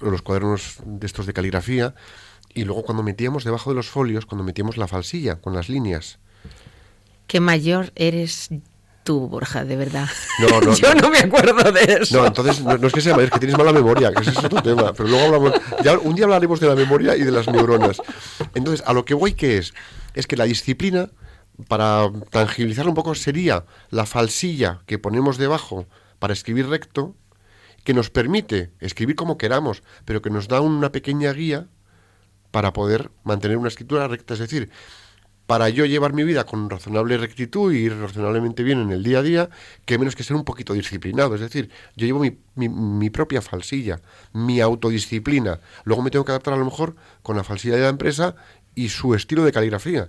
[0.00, 1.94] los cuadernos de estos de caligrafía
[2.52, 6.18] y luego cuando metíamos debajo de los folios, cuando metíamos la falsilla con las líneas.
[7.26, 8.50] Qué mayor eres
[9.04, 10.08] tú, Borja, de verdad.
[10.40, 11.02] No, no, Yo no.
[11.02, 12.18] no me acuerdo de eso.
[12.20, 14.30] No, entonces no, no es que sea mayor, es que tienes mala memoria, que ese
[14.30, 14.92] es otro tema.
[14.92, 15.52] Pero luego hablamos,
[15.84, 18.02] ya un día hablaremos de la memoria y de las neuronas.
[18.54, 19.74] Entonces, a lo que voy que es,
[20.14, 21.10] es que la disciplina,
[21.68, 25.86] para tangibilizarlo un poco, sería la falsilla que ponemos debajo
[26.18, 27.14] para escribir recto,
[27.84, 31.68] que nos permite escribir como queramos, pero que nos da una pequeña guía
[32.50, 34.34] para poder mantener una escritura recta.
[34.34, 34.70] Es decir,
[35.46, 39.18] para yo llevar mi vida con razonable rectitud y ir razonablemente bien en el día
[39.18, 39.50] a día,
[39.84, 41.34] que menos que ser un poquito disciplinado.
[41.34, 44.00] Es decir, yo llevo mi, mi, mi propia falsilla,
[44.32, 45.60] mi autodisciplina.
[45.84, 48.36] Luego me tengo que adaptar a lo mejor con la falsilla de la empresa
[48.74, 50.08] y su estilo de caligrafía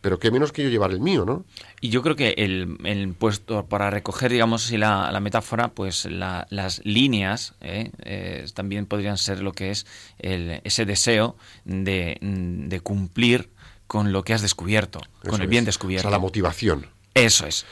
[0.00, 1.44] pero qué menos que yo llevar el mío, ¿no?
[1.80, 6.06] Y yo creo que el, el puesto para recoger, digamos así, la, la metáfora, pues
[6.06, 7.90] las líneas ¿eh?
[8.04, 9.86] Eh, también podrían ser lo que es
[10.18, 13.50] el, ese deseo de, de, cumplir
[13.88, 15.50] con lo que has descubierto, Eso con el es.
[15.50, 16.06] bien descubierto.
[16.06, 16.86] O sea, la motivación.
[17.14, 17.66] Eso es.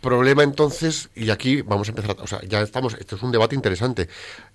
[0.00, 3.54] Problema entonces, y aquí vamos a empezar, o sea, ya estamos, esto es un debate
[3.56, 4.08] interesante,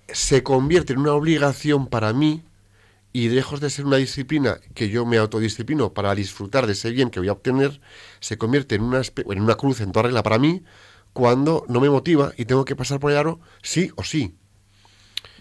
[0.08, 2.42] se convierte en una obligación para mí
[3.12, 7.10] y lejos de ser una disciplina que yo me autodisciplino para disfrutar de ese bien
[7.10, 7.80] que voy a obtener,
[8.20, 10.62] se convierte en una, en una cruz en toda regla para mí
[11.12, 14.34] cuando no me motiva y tengo que pasar por el aro sí o sí.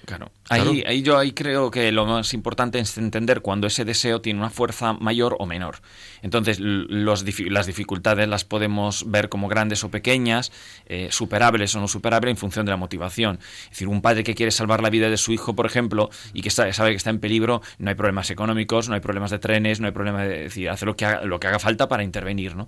[0.05, 0.31] Claro.
[0.43, 0.69] Claro.
[0.71, 4.39] Ahí, ahí yo ahí creo que lo más importante es entender cuando ese deseo tiene
[4.39, 5.77] una fuerza mayor o menor.
[6.21, 10.51] Entonces, los, las dificultades las podemos ver como grandes o pequeñas,
[10.85, 13.39] eh, superables o no superables en función de la motivación.
[13.65, 16.41] Es decir, un padre que quiere salvar la vida de su hijo, por ejemplo, y
[16.41, 19.39] que está- sabe que está en peligro, no hay problemas económicos, no hay problemas de
[19.39, 22.03] trenes, no hay problema de decir, hacer lo que haga, lo que haga falta para
[22.03, 22.67] intervenir, ¿no?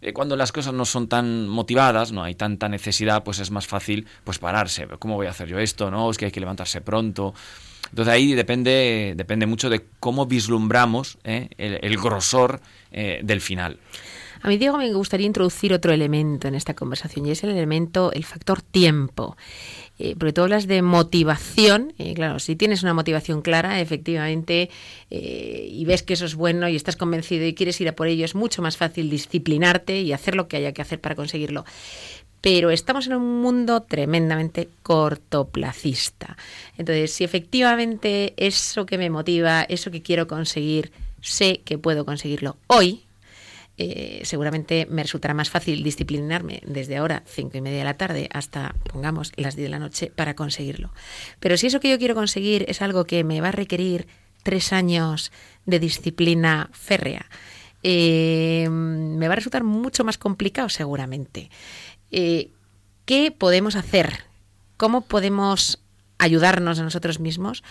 [0.00, 3.66] Eh, cuando las cosas no son tan motivadas, no hay tanta necesidad, pues es más
[3.66, 4.86] fácil pues pararse.
[4.98, 5.90] ¿Cómo voy a hacer yo esto?
[5.90, 7.34] No, es que hay que levantarse pronto.
[7.90, 11.48] Entonces ahí depende, depende mucho de cómo vislumbramos ¿eh?
[11.56, 13.78] el, el grosor eh, del final.
[14.42, 18.12] A mí, Diego, me gustaría introducir otro elemento en esta conversación y es el elemento,
[18.12, 19.36] el factor tiempo.
[19.98, 24.68] Eh, porque tú hablas de motivación, y claro, si tienes una motivación clara, efectivamente,
[25.10, 28.06] eh, y ves que eso es bueno y estás convencido y quieres ir a por
[28.06, 31.64] ello, es mucho más fácil disciplinarte y hacer lo que haya que hacer para conseguirlo.
[32.42, 36.36] Pero estamos en un mundo tremendamente cortoplacista.
[36.76, 42.56] Entonces, si efectivamente eso que me motiva, eso que quiero conseguir, sé que puedo conseguirlo
[42.66, 43.05] hoy,
[43.78, 48.28] eh, seguramente me resultará más fácil disciplinarme desde ahora, cinco y media de la tarde,
[48.32, 50.92] hasta, pongamos, las 10 de la noche para conseguirlo.
[51.40, 54.06] Pero si eso que yo quiero conseguir es algo que me va a requerir
[54.42, 55.30] tres años
[55.66, 57.26] de disciplina férrea,
[57.82, 61.50] eh, me va a resultar mucho más complicado seguramente.
[62.10, 62.50] Eh,
[63.04, 64.24] ¿Qué podemos hacer?
[64.76, 65.80] ¿Cómo podemos
[66.18, 67.62] ayudarnos a nosotros mismos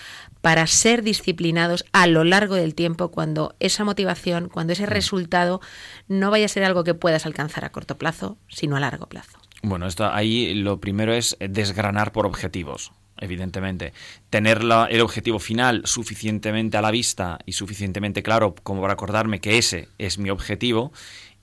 [0.42, 5.62] para ser disciplinados a lo largo del tiempo cuando esa motivación, cuando ese resultado
[6.08, 9.38] no vaya a ser algo que puedas alcanzar a corto plazo, sino a largo plazo?
[9.64, 12.92] Bueno, esto ahí lo primero es desgranar por objetivos.
[13.18, 13.94] Evidentemente,
[14.30, 19.40] tener la- el objetivo final suficientemente a la vista y suficientemente claro como para acordarme
[19.40, 20.92] que ese es mi objetivo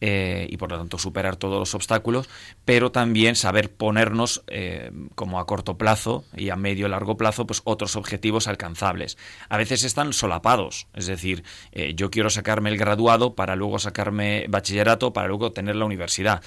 [0.05, 2.29] eh, y por lo tanto superar todos los obstáculos,
[2.65, 7.63] pero también saber ponernos eh, como a corto plazo y a medio largo plazo pues
[7.63, 9.17] otros objetivos alcanzables.
[9.49, 14.47] A veces están solapados, es decir, eh, yo quiero sacarme el graduado para luego sacarme
[14.49, 16.43] bachillerato para luego tener la universidad.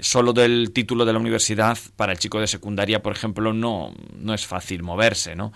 [0.00, 4.34] Solo del título de la universidad para el chico de secundaria, por ejemplo, no, no
[4.34, 5.52] es fácil moverse, ¿no?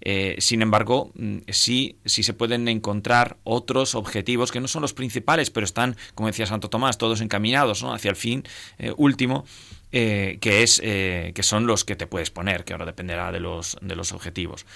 [0.00, 4.92] Eh, sin embargo, mm, sí, sí se pueden encontrar otros objetivos que no son los
[4.92, 7.92] principales, pero están, como decía Santo Tomás, todos encaminados ¿no?
[7.92, 8.44] hacia el fin
[8.78, 9.44] eh, último,
[9.92, 13.40] eh, que, es, eh, que son los que te puedes poner, que ahora dependerá de
[13.40, 14.66] los, de los objetivos.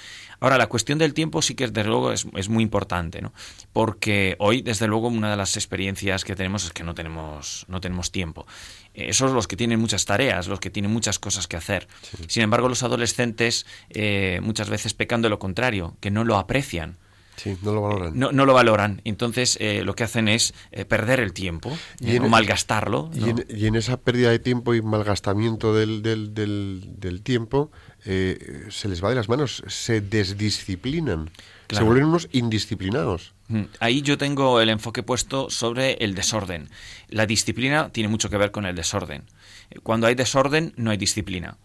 [0.40, 3.33] Ahora, la cuestión del tiempo sí que desde luego es, es muy importante, ¿no?
[3.72, 7.81] porque hoy, desde luego, una de las experiencias que tenemos es que no tenemos, no
[7.81, 8.46] tenemos tiempo.
[8.94, 11.88] Eh, Esos los que tienen muchas tareas, los que tienen muchas cosas que hacer.
[12.27, 16.96] Sin embargo, los adolescentes eh, muchas veces pecan de lo contrario, que no lo aprecian.
[17.37, 18.12] Sí, no lo valoran.
[18.18, 19.01] No, no lo valoran.
[19.05, 23.11] Entonces, eh, lo que hacen es eh, perder el tiempo Y eh, en- o malgastarlo.
[23.14, 23.27] Y, ¿no?
[23.29, 27.71] en, y en esa pérdida de tiempo y malgastamiento del, del, del, del tiempo,
[28.05, 31.31] eh, se les va de las manos, se desdisciplinan,
[31.71, 33.33] se vuelven unos indisciplinados.
[33.49, 36.68] Mm, Ahí yo tengo el enfoque puesto sobre el desorden.
[37.09, 39.25] La disciplina tiene mucho que ver con el desorden.
[39.71, 41.57] Eh, Cuando hay desorden, no hay disciplina.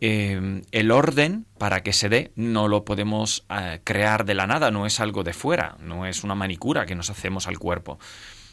[0.00, 4.70] Eh, el orden, para que se dé, no lo podemos eh, crear de la nada,
[4.70, 7.98] no es algo de fuera, no es una manicura que nos hacemos al cuerpo.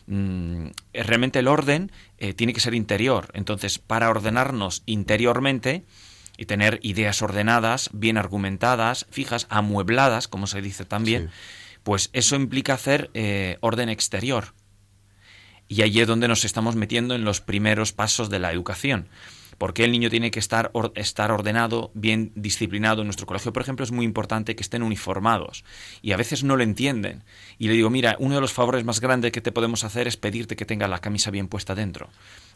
[0.08, 3.30] Mm, eh, realmente el orden eh, tiene que ser interior.
[3.34, 5.86] Entonces, para ordenarnos interiormente
[6.38, 11.80] y tener ideas ordenadas, bien argumentadas, fijas, amuebladas, como se dice también, Sí.
[11.84, 13.12] pues eso implica hacer
[13.62, 14.54] orden exterior.
[15.68, 19.10] Y allí es donde nos estamos metiendo en los primeros pasos de la educación.
[19.58, 23.02] Porque el niño tiene que estar, or- estar ordenado, bien disciplinado.
[23.02, 25.64] En nuestro colegio, por ejemplo, es muy importante que estén uniformados.
[26.02, 27.24] Y a veces no lo entienden.
[27.58, 30.18] Y le digo, mira, uno de los favores más grandes que te podemos hacer es
[30.18, 32.10] pedirte que tengas la camisa bien puesta dentro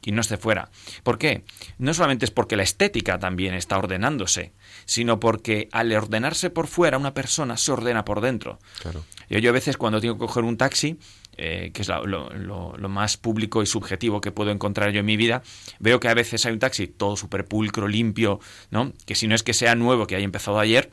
[0.03, 0.69] y no esté fuera.
[1.03, 1.43] ¿Por qué?
[1.77, 4.53] No solamente es porque la estética también está ordenándose,
[4.85, 8.59] sino porque al ordenarse por fuera una persona se ordena por dentro.
[8.81, 9.03] Claro.
[9.29, 10.97] Yo, yo a veces cuando tengo que coger un taxi,
[11.37, 15.17] eh, que es lo, lo, más público y subjetivo que puedo encontrar yo en mi
[15.17, 15.43] vida,
[15.79, 18.39] veo que a veces hay un taxi todo súper pulcro, limpio,
[18.71, 18.93] ¿no?
[19.05, 20.89] que si no es que sea nuevo, que haya empezado ayer,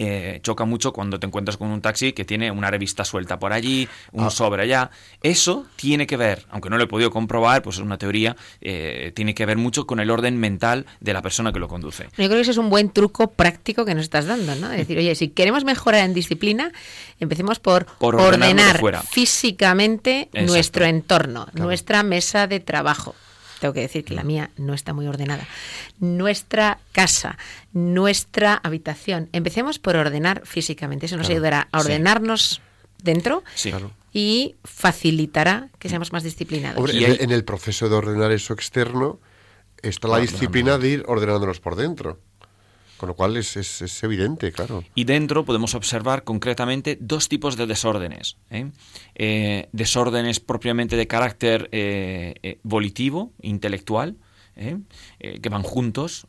[0.00, 3.52] eh, choca mucho cuando te encuentras con un taxi que tiene una revista suelta por
[3.52, 4.30] allí, un ah.
[4.30, 4.90] sobre allá.
[5.22, 9.10] Eso tiene que ver, aunque no lo he podido comprobar, pues es una teoría, eh,
[9.16, 12.04] tiene que ver mucho con el orden mental de la persona que lo conduce.
[12.04, 14.70] Yo creo que eso es un buen truco práctico que nos estás dando, ¿no?
[14.70, 16.72] Es decir, oye, si queremos mejorar en disciplina,
[17.18, 18.80] empecemos por, ordenar
[19.10, 23.16] físicamente nuestro entorno, nuestra mesa de trabajo
[23.60, 25.46] tengo que decir que la mía no está muy ordenada.
[25.98, 27.38] Nuestra casa,
[27.72, 29.28] nuestra habitación.
[29.32, 31.06] Empecemos por ordenar físicamente.
[31.06, 32.60] Eso nos ayudará a ordenarnos
[33.02, 33.44] dentro
[34.12, 36.90] y facilitará que seamos más disciplinados.
[36.92, 39.20] en el proceso de ordenar eso externo
[39.82, 42.18] está la disciplina de ir ordenándonos por dentro.
[42.98, 44.82] Con lo cual es, es, evidente, claro.
[44.96, 48.36] Y dentro podemos observar concretamente dos tipos de desórdenes.
[48.50, 48.70] ¿eh?
[49.14, 54.16] Eh, desórdenes propiamente de carácter eh, volitivo, intelectual,
[54.56, 56.26] que van juntos.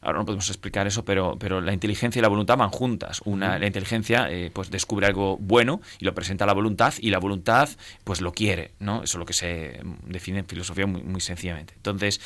[0.00, 3.20] Ahora no podemos explicar eso, pero, pero la inteligencia y la voluntad van juntas.
[3.24, 7.18] Una, la inteligencia pues descubre algo bueno y lo presenta a la voluntad y la
[7.18, 7.68] voluntad
[8.04, 8.74] pues lo quiere.
[8.78, 9.02] ¿no?
[9.02, 11.74] Eso es lo que se define en filosofía muy, muy sencillamente.
[11.74, 12.20] Entonces,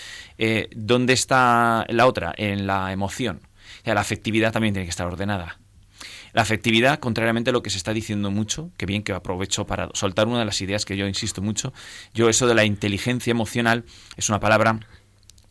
[0.76, 2.34] ¿dónde está la otra?
[2.36, 3.40] En la emoción
[3.84, 5.58] la afectividad también tiene que estar ordenada.
[6.32, 9.88] La afectividad, contrariamente a lo que se está diciendo mucho, que bien que aprovecho para
[9.94, 11.72] soltar una de las ideas que yo insisto mucho,
[12.14, 13.84] yo eso de la inteligencia emocional
[14.16, 14.78] es una palabra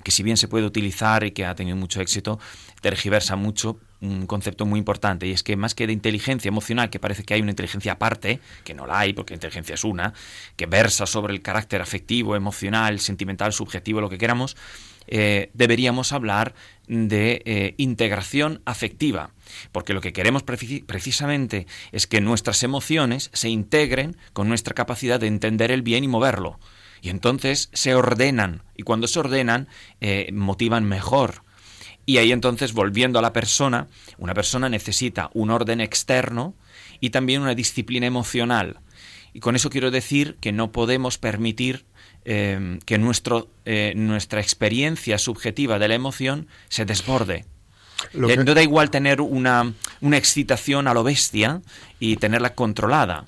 [0.03, 2.39] que si bien se puede utilizar y que ha tenido mucho éxito,
[2.81, 6.99] tergiversa mucho un concepto muy importante y es que más que de inteligencia emocional, que
[6.99, 10.13] parece que hay una inteligencia aparte, que no la hay porque la inteligencia es una,
[10.55, 14.55] que versa sobre el carácter afectivo, emocional, sentimental, subjetivo, lo que queramos,
[15.07, 16.53] eh, deberíamos hablar
[16.87, 19.31] de eh, integración afectiva,
[19.71, 25.27] porque lo que queremos precisamente es que nuestras emociones se integren con nuestra capacidad de
[25.27, 26.59] entender el bien y moverlo.
[27.01, 29.67] Y entonces se ordenan, y cuando se ordenan,
[30.01, 31.43] eh, motivan mejor.
[32.05, 33.87] Y ahí entonces, volviendo a la persona,
[34.17, 36.55] una persona necesita un orden externo
[37.01, 38.79] y también una disciplina emocional.
[39.33, 41.85] Y con eso quiero decir que no podemos permitir
[42.29, 47.45] Em, que nuestro, eh, nuestra experiencia subjetiva de la emoción se desborde.
[48.13, 51.61] Eh, no da igual tener una, una, excitación a lo bestia
[51.99, 53.25] y tenerla controlada.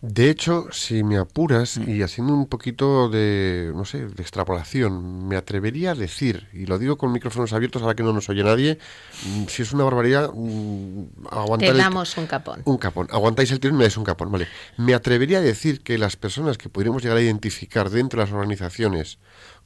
[0.00, 1.90] De hecho, si me apuras mm.
[1.90, 6.78] y haciendo un poquito de, no sé, de extrapolación, me atrevería a decir, y lo
[6.78, 8.78] digo con micrófonos abiertos ahora que no nos oye nadie,
[9.24, 11.70] mm, si es una barbaridad, mm, aguantar...
[11.70, 12.62] Te damos un capón.
[12.64, 13.08] Un capón.
[13.10, 14.48] Aguantáis el tirón y me dais un capón, vale.
[14.76, 18.34] Me atrevería a decir que las personas que podríamos llegar a identificar dentro de las
[18.34, 19.18] organizaciones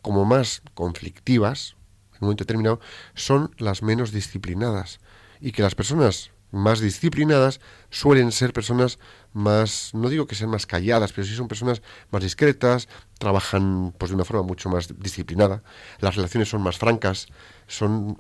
[0.03, 1.77] como más conflictivas,
[2.15, 2.81] en un momento determinado,
[3.15, 5.01] son las menos disciplinadas.
[5.41, 7.61] Y que las personas más disciplinadas
[7.91, 8.99] suelen ser personas
[9.33, 12.89] más, no digo que sean más calladas, pero sí son personas más discretas,
[13.19, 15.63] trabajan pues de una forma mucho más disciplinada,
[15.99, 17.27] las relaciones son más francas,
[17.67, 18.19] son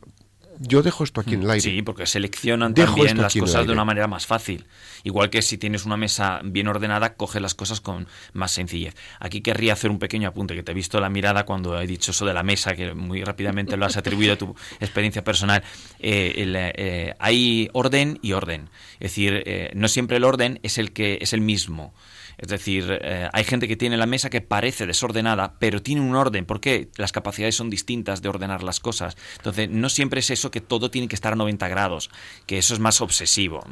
[0.58, 1.60] yo dejo esto aquí en el aire.
[1.60, 4.66] Sí, porque seleccionan también las cosas de una manera más fácil.
[5.02, 8.94] Igual que si tienes una mesa bien ordenada, coges las cosas con más sencillez.
[9.20, 12.12] Aquí querría hacer un pequeño apunte, que te he visto la mirada cuando he dicho
[12.12, 15.62] eso de la mesa, que muy rápidamente lo has atribuido a tu experiencia personal.
[15.98, 18.70] Eh, eh, hay orden y orden.
[18.94, 21.94] Es decir, eh, no siempre el orden es el que es el mismo.
[22.38, 26.14] Es decir, eh, hay gente que tiene la mesa que parece desordenada, pero tiene un
[26.14, 29.16] orden, porque las capacidades son distintas de ordenar las cosas.
[29.36, 32.10] Entonces, no siempre es eso que todo tiene que estar a 90 grados,
[32.46, 33.64] que eso es más obsesivo.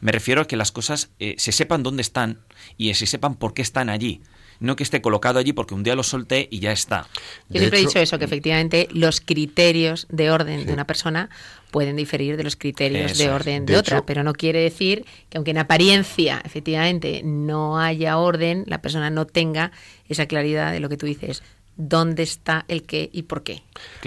[0.00, 2.40] Me refiero a que las cosas eh, se sepan dónde están
[2.76, 4.22] y se sepan por qué están allí
[4.60, 7.06] no que esté colocado allí porque un día lo solté y ya está.
[7.48, 11.30] Yo siempre he dicho eso, que efectivamente los criterios de orden de una persona
[11.70, 15.50] pueden diferir de los criterios de orden de, otra, pero no quiere decir que aunque
[15.50, 19.72] en apariencia efectivamente no haya orden, la persona no tenga
[20.08, 21.42] esa claridad de lo que tú dices
[21.76, 23.62] dónde está el qué y por qué.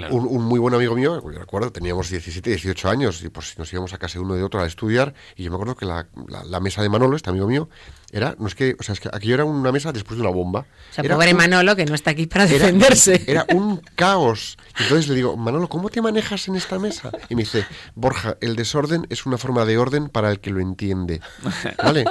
[0.09, 3.99] Un, muy buen amigo mío, recuerdo, teníamos 17, 18 años y pues nos íbamos a
[3.99, 6.07] casa uno de otro a estudiar y yo me acuerdo que la,
[6.45, 7.69] la mesa de Manolo, este amigo mío,
[8.11, 10.31] era, no es que, o sea, es que aquello era una mesa después de una
[10.31, 10.61] bomba.
[10.61, 13.23] O sea, pobre Manolo que no está aquí para defenderse.
[13.27, 14.57] Era, un caos.
[14.79, 17.11] Entonces le digo, Manolo, ¿cómo te manejas en esta mesa?
[17.29, 20.59] Y me dice, Borja, el desorden es una forma de orden para el que lo
[20.59, 21.21] entiende.
[21.83, 22.05] ¿Vale?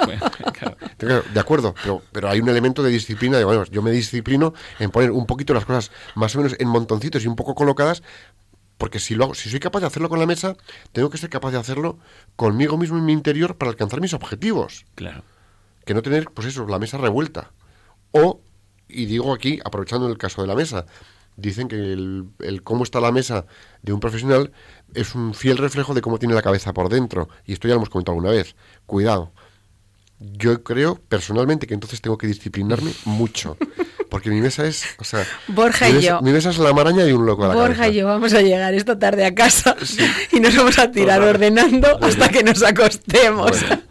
[0.99, 3.37] De acuerdo, pero, pero hay un elemento de disciplina.
[3.37, 6.67] De, bueno, yo me disciplino en poner un poquito las cosas más o menos en
[6.69, 8.03] montoncitos y un poco colocadas
[8.77, 10.55] porque si, lo hago, si soy capaz de hacerlo con la mesa,
[10.93, 11.99] tengo que ser capaz de hacerlo
[12.37, 14.85] conmigo mismo en mi interior para alcanzar mis objetivos.
[14.95, 15.23] Claro
[15.89, 17.51] que no tener, pues eso, la mesa revuelta.
[18.11, 18.41] O,
[18.87, 20.85] y digo aquí, aprovechando el caso de la mesa,
[21.35, 23.47] dicen que el, cómo está la mesa
[23.81, 24.51] de un profesional
[24.93, 27.27] es un fiel reflejo de cómo tiene la cabeza por dentro.
[27.43, 28.55] Y esto ya lo hemos comentado alguna vez.
[28.85, 29.31] Cuidado.
[30.19, 33.57] yo creo personalmente que entonces tengo que disciplinarme mucho.
[34.11, 36.21] Porque mi mesa es, o sea, Borja mi y mesa, yo.
[36.21, 37.87] mi mesa es la maraña y un loco a la Borja cabeza.
[37.89, 39.75] y yo vamos a llegar esta tarde a casa
[40.31, 43.51] y nos vamos a tirar ordenando hasta que nos acostemos.
[43.51, 43.81] Bueno,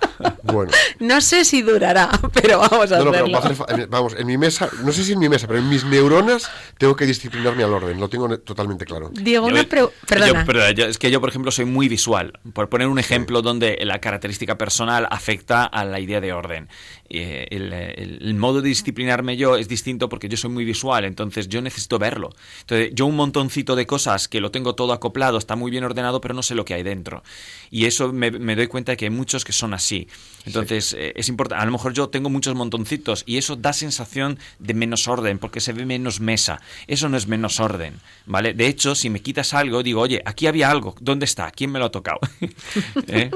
[0.43, 0.71] bueno.
[1.01, 3.33] No sé si durará, pero vamos a No, no, pero hacerlo.
[3.33, 5.47] va a hacer fa- en- vamos, en mi mesa, no sé si en mi mesa,
[5.47, 9.11] pero en mis neuronas tengo que disciplinarme al orden, lo tengo totalmente claro.
[9.13, 9.65] Diego, Yo- una
[10.07, 10.41] Perdona.
[10.41, 12.33] yo- perdona, yo- es que yo, por ejemplo, soy muy visual.
[12.53, 16.69] Por poner un ejemplo donde la característica personal afecta a la idea de orden.
[17.11, 21.05] Eh, el, el- el modo de disciplinarme yo es distinto porque yo soy muy visual,
[21.05, 22.31] entonces yo necesito verlo.
[22.61, 26.21] Entonces, yo un montoncito de cosas que lo tengo todo acoplado, está muy bien ordenado,
[26.21, 27.23] pero no sé lo que hay dentro.
[27.71, 30.08] Y eso me, me doy cuenta de que hay muchos que son así.
[30.47, 31.63] Entonces, eh, es importante.
[31.63, 35.61] A lo mejor yo tengo muchos montoncitos y eso da sensación de menos orden porque
[35.61, 36.61] se ve menos mesa.
[36.87, 38.55] Eso no es menos orden, ¿vale?
[38.55, 41.51] De hecho, si me quitas algo, digo, oye, aquí había algo, ¿dónde está?
[41.51, 42.19] ¿Quién me lo ha tocado?
[43.07, 43.31] ¿Eh?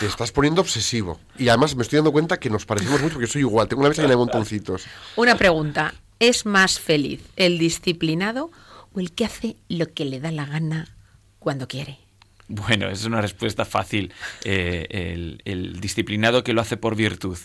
[0.00, 1.18] Te estás poniendo obsesivo.
[1.38, 3.88] Y además me estoy dando cuenta que nos parecemos mucho porque soy igual, tengo una
[3.88, 4.84] mesa llena de montoncitos.
[5.16, 5.94] Una pregunta.
[6.18, 8.50] ¿Es más feliz el disciplinado
[8.92, 10.94] o el que hace lo que le da la gana
[11.38, 12.09] cuando quiere?
[12.52, 14.12] Bueno, es una respuesta fácil.
[14.44, 17.38] Eh, el, el disciplinado que lo hace por virtud.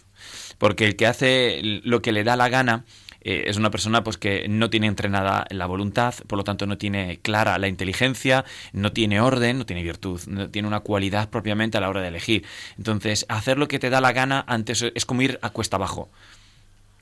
[0.57, 2.85] Porque el que hace lo que le da la gana
[3.21, 6.79] eh, es una persona pues que no tiene entrenada la voluntad, por lo tanto no
[6.79, 11.77] tiene clara la inteligencia, no tiene orden, no tiene virtud, no tiene una cualidad propiamente
[11.77, 12.43] a la hora de elegir.
[12.77, 16.09] Entonces, hacer lo que te da la gana antes es como ir a cuesta abajo.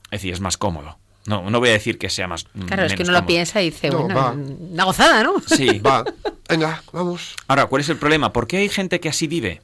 [0.06, 0.98] Es decir, es más cómodo.
[1.26, 2.46] No, no voy a decir que sea más.
[2.68, 4.32] Claro, es que uno lo piensa y dice, No, bueno, va.
[4.32, 5.36] una gozada, ¿no?
[5.46, 6.04] Sí, Va,
[6.50, 7.36] venga, vamos.
[7.48, 8.34] Ahora, ¿cuál es el problema?
[8.34, 9.62] ¿Por qué hay gente que así vive?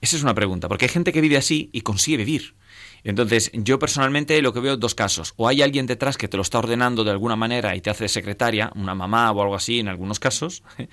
[0.00, 0.68] Esa es una pregunta.
[0.68, 2.54] Porque hay gente que vive así y consigue vivir.
[3.06, 5.32] Entonces, yo personalmente lo que veo dos casos.
[5.36, 8.04] O hay alguien detrás que te lo está ordenando de alguna manera y te hace
[8.04, 10.62] de secretaria, una mamá o algo así en algunos casos.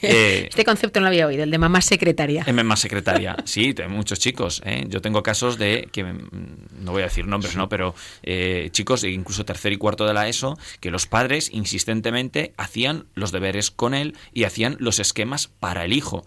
[0.00, 2.44] Eh, Este concepto no lo había oído, el de mamá secretaria.
[2.46, 4.62] M más secretaria, sí, tengo muchos chicos.
[4.64, 4.84] ¿eh?
[4.88, 7.68] Yo tengo casos de que no voy a decir nombres, ¿no?
[7.68, 13.06] Pero eh, chicos, incluso tercer y cuarto de la ESO, que los padres insistentemente hacían
[13.14, 16.24] los deberes con él y hacían los esquemas para el hijo.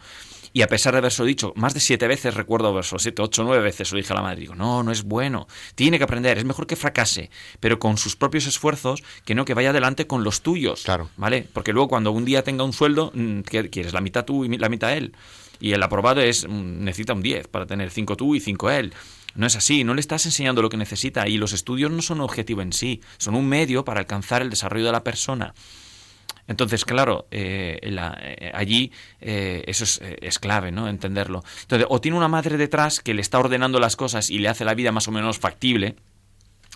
[0.54, 3.64] Y a pesar de haberse dicho más de siete veces, recuerdo haberlo siete, ocho, nueve
[3.64, 6.46] veces, lo dije a la madre, digo, no, no es bueno, tiene que aprender, es
[6.46, 7.30] mejor que fracase,
[7.60, 10.84] pero con sus propios esfuerzos, que no que vaya adelante con los tuyos.
[10.84, 11.10] Claro.
[11.16, 11.48] ¿Vale?
[11.54, 13.94] Porque luego cuando un día tenga un sueldo, mm, ¿qué quieres?
[13.94, 15.14] La mitad tú y la mitad él.
[15.60, 18.94] Y el aprobado es, mm, necesita un 10 para tener 5 tú y 5 él.
[19.36, 22.18] No es así, no le estás enseñando lo que necesita y los estudios no son
[22.18, 25.54] un objetivo en sí, son un medio para alcanzar el desarrollo de la persona.
[26.52, 30.88] Entonces, claro, eh, eh, allí eh, eso es, eh, es clave, ¿no?
[30.88, 31.44] Entenderlo.
[31.62, 34.66] Entonces, o tiene una madre detrás que le está ordenando las cosas y le hace
[34.66, 35.96] la vida más o menos factible,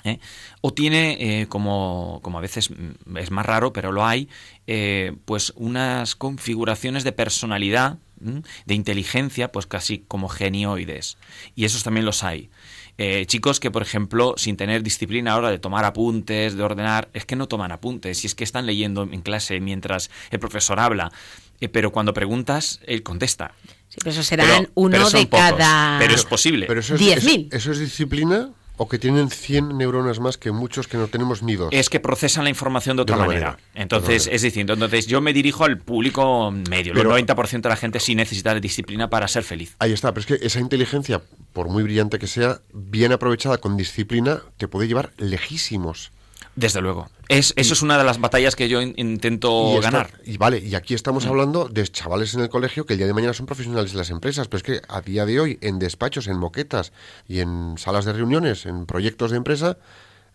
[0.04, 0.20] ¿eh?
[0.62, 2.70] O tiene, eh, como, como a veces
[3.18, 4.30] es más raro, pero lo hay,
[4.68, 11.18] eh, pues unas configuraciones de personalidad, de inteligencia, pues casi como genioides.
[11.54, 12.50] Y esos también los hay.
[12.98, 17.26] Eh, chicos que, por ejemplo, sin tener disciplina ahora de tomar apuntes, de ordenar, es
[17.26, 21.12] que no toman apuntes, y es que están leyendo en clase mientras el profesor habla.
[21.60, 23.54] Eh, pero cuando preguntas, él contesta.
[23.90, 26.00] Sí, pero eso serán Pero- uno pero de pocos, cada...
[26.00, 26.66] pero es posible.
[26.68, 27.48] Pero eso es, 10.000.
[27.48, 31.44] eso, eso es disciplina o que tienen 100 neuronas más que muchos que no tenemos
[31.44, 31.70] ni dos.
[31.72, 33.46] es que procesan la información de otra De manera.
[33.52, 33.64] manera.
[33.74, 34.36] Entonces, De otra manera.
[34.36, 34.74] es distinto.
[34.74, 36.94] Entonces, yo me dirijo al público medio.
[36.94, 39.76] Pero- el 90% de la gente sí necesita de disciplina para ser feliz.
[39.80, 41.22] Ahí está, pero es que esa inteligencia,
[41.54, 46.12] por muy brillante que sea, bien aprovechada con disciplina, te puede llevar lejísimos.
[46.56, 47.10] Desde luego.
[47.28, 50.12] Es, eso es una de las batallas que yo in- intento y ganar.
[50.24, 50.96] y vale, y aquí Mm.
[50.96, 53.98] estamos hablando de chavales en el colegio que el día de mañana son profesionales de
[53.98, 56.94] las empresas, pero es que a día de hoy, en despachos, en moquetas
[57.28, 59.78] y en salas de reuniones, en proyectos de empresa,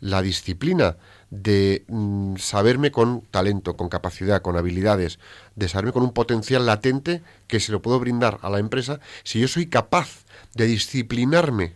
[0.01, 0.97] la disciplina
[1.31, 5.18] de mm, saberme con talento, con capacidad, con habilidades,
[5.57, 9.41] de saberme con un potencial latente que se lo puedo brindar a la empresa, si
[9.41, 11.75] yo soy capaz de disciplinarme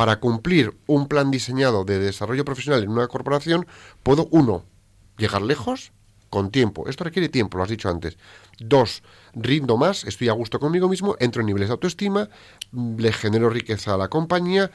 [0.00, 3.66] para cumplir un plan diseñado de desarrollo profesional en una corporación,
[4.02, 4.64] puedo, uno,
[5.18, 5.92] llegar lejos
[6.30, 6.88] con tiempo.
[6.88, 8.16] Esto requiere tiempo, lo has dicho antes.
[8.58, 9.02] Dos,
[9.34, 12.30] rindo más, estoy a gusto conmigo mismo, entro en niveles de autoestima,
[12.72, 14.70] le genero riqueza a la compañía.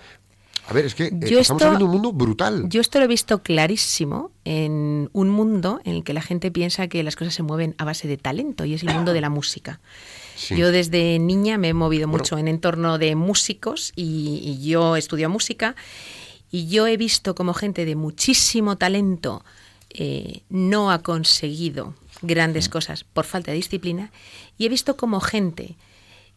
[0.69, 2.65] A ver, es que eh, estamos esto- hablando de un mundo brutal.
[2.69, 6.87] Yo esto lo he visto clarísimo en un mundo en el que la gente piensa
[6.87, 9.31] que las cosas se mueven a base de talento y es el mundo de la
[9.31, 9.79] música.
[10.35, 10.55] Sí.
[10.57, 12.21] Yo desde niña me he movido Bueno.
[12.23, 15.75] mucho en entorno de músicos y, y yo estudio música
[16.51, 19.43] y yo he visto como gente de muchísimo talento
[19.91, 24.11] eh, no ha conseguido grandes cosas por falta de disciplina
[24.57, 25.75] y he visto como gente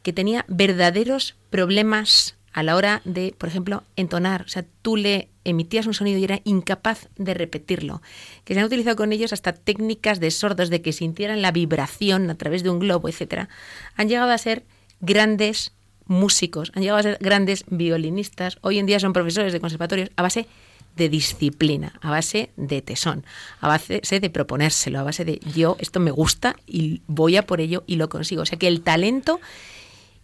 [0.03, 4.42] que tenía verdaderos problemas a la hora de, por ejemplo, entonar.
[4.42, 8.02] O sea, tú le emitías un sonido y era incapaz de repetirlo.
[8.44, 12.28] Que se han utilizado con ellos hasta técnicas de sordos, de que sintieran la vibración
[12.30, 13.48] a través de un globo, etcétera.
[13.94, 14.64] Han llegado a ser
[15.00, 15.72] grandes
[16.06, 20.22] músicos, han llegado a ser grandes violinistas, hoy en día son profesores de conservatorios a
[20.22, 20.48] base
[20.96, 23.24] de disciplina, a base de tesón,
[23.61, 27.61] a base de proponérselo, a base de yo esto me gusta y voy a por
[27.61, 28.42] ello y lo consigo.
[28.42, 29.38] O sea que el talento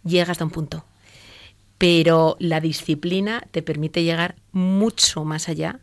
[0.03, 0.83] llega hasta un punto,
[1.77, 5.79] pero la disciplina te permite llegar mucho más allá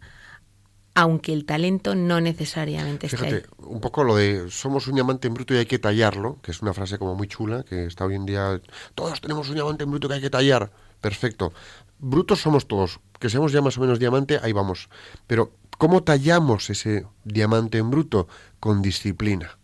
[0.94, 5.34] aunque el talento no necesariamente esté Fíjate, un poco lo de somos un diamante en
[5.34, 8.14] bruto y hay que tallarlo, que es una frase como muy chula, que está hoy
[8.14, 8.60] en día,
[8.94, 10.70] todos tenemos un diamante en bruto que hay que tallar.
[11.00, 11.52] Perfecto.
[11.98, 14.88] Brutos somos todos, que seamos ya más o menos diamante, ahí vamos.
[15.26, 18.28] Pero, ¿cómo tallamos ese diamante en bruto?
[18.60, 19.58] Con disciplina.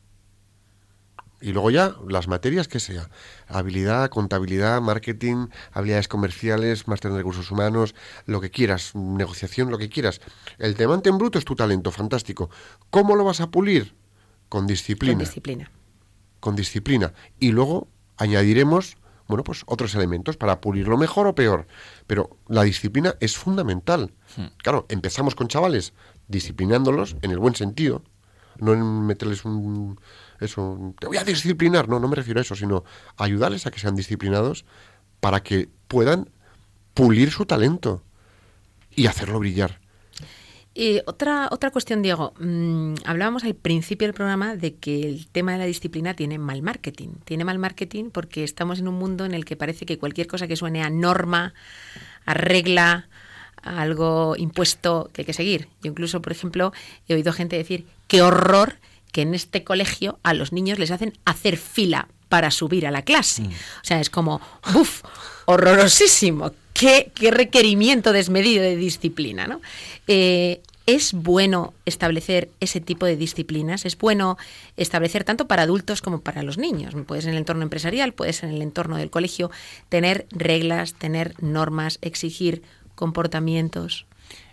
[1.40, 3.10] Y luego ya las materias que sea.
[3.46, 7.94] Habilidad, contabilidad, marketing, habilidades comerciales, máster en recursos humanos,
[8.26, 10.20] lo que quieras, negociación, lo que quieras.
[10.58, 12.50] El diamante en bruto es tu talento, fantástico.
[12.90, 13.94] ¿Cómo lo vas a pulir?
[14.48, 15.14] Con disciplina.
[15.14, 15.70] Con disciplina.
[16.40, 17.12] Con disciplina.
[17.38, 17.86] Y luego
[18.16, 18.96] añadiremos,
[19.28, 21.68] bueno, pues otros elementos para pulirlo mejor o peor.
[22.08, 24.12] Pero la disciplina es fundamental.
[24.56, 25.92] Claro, empezamos con chavales
[26.26, 28.02] disciplinándolos en el buen sentido,
[28.58, 29.98] no en meterles un
[30.40, 32.84] eso, te voy a disciplinar, no, no me refiero a eso, sino
[33.16, 34.64] ayudarles a que sean disciplinados
[35.20, 36.30] para que puedan
[36.94, 38.02] pulir su talento
[38.90, 39.80] y hacerlo brillar.
[40.74, 42.34] Y otra, otra cuestión, Diego.
[42.38, 46.62] Mm, hablábamos al principio del programa de que el tema de la disciplina tiene mal
[46.62, 47.14] marketing.
[47.24, 50.46] Tiene mal marketing porque estamos en un mundo en el que parece que cualquier cosa
[50.46, 51.52] que suene a norma,
[52.26, 53.08] a regla,
[53.62, 55.68] algo impuesto que hay que seguir.
[55.82, 56.72] Yo incluso, por ejemplo,
[57.08, 58.76] he oído gente decir, qué horror
[59.12, 63.02] que en este colegio a los niños les hacen hacer fila para subir a la
[63.02, 63.42] clase.
[63.42, 64.40] O sea, es como,
[64.72, 65.02] ¡buf!
[65.46, 66.52] Horrorosísimo.
[66.74, 69.60] Qué, qué requerimiento desmedido de disciplina, ¿no?
[70.06, 74.38] Eh, es bueno establecer ese tipo de disciplinas, es bueno
[74.78, 76.94] establecer tanto para adultos como para los niños.
[77.06, 79.50] Puedes en el entorno empresarial, puedes en el entorno del colegio,
[79.90, 82.62] tener reglas, tener normas, exigir
[82.98, 84.06] comportamientos.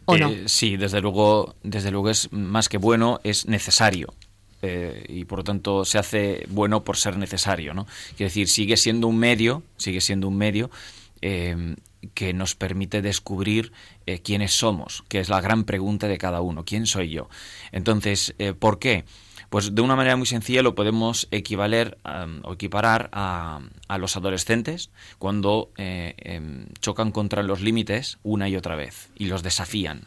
[0.06, 0.30] ¿O no?
[0.30, 4.14] Eh, sí, desde luego, desde luego es más que bueno, es necesario.
[4.62, 7.86] Eh, y por lo tanto se hace bueno por ser necesario, ¿no?
[8.18, 10.72] Quiere decir, sigue siendo un medio, sigue siendo un medio
[11.22, 11.76] eh,
[12.14, 13.74] que nos permite descubrir
[14.08, 17.30] eh, quiénes somos, que es la gran pregunta de cada uno, ¿quién soy yo?
[17.72, 19.06] Entonces, ¿por qué?
[19.50, 21.98] Pues de una manera muy sencilla lo podemos equivaler
[22.44, 24.90] o equiparar a, a, los adolescentes
[25.20, 30.04] cuando em, chocan contra los límites una y otra vez y los desafían.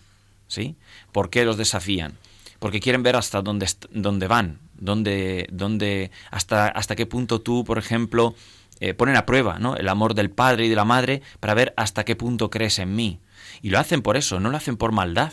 [0.48, 0.76] ¿Sí?
[1.12, 2.18] ¿Por qué los desafían?
[2.58, 7.78] porque quieren ver hasta dónde, dónde van, dónde, dónde, hasta, hasta qué punto tú, por
[7.78, 8.34] ejemplo,
[8.80, 9.76] eh, ponen a prueba ¿no?
[9.76, 12.94] el amor del padre y de la madre para ver hasta qué punto crees en
[12.94, 13.20] mí.
[13.62, 15.32] Y lo hacen por eso, no lo hacen por maldad.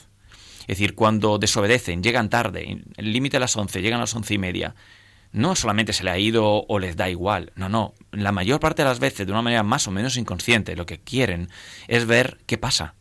[0.68, 4.34] Es decir, cuando desobedecen, llegan tarde, el límite a las once, llegan a las once
[4.34, 4.76] y media,
[5.32, 8.84] no solamente se le ha ido o les da igual, no, no, la mayor parte
[8.84, 11.50] de las veces, de una manera más o menos inconsciente, lo que quieren
[11.88, 12.96] es ver qué pasa.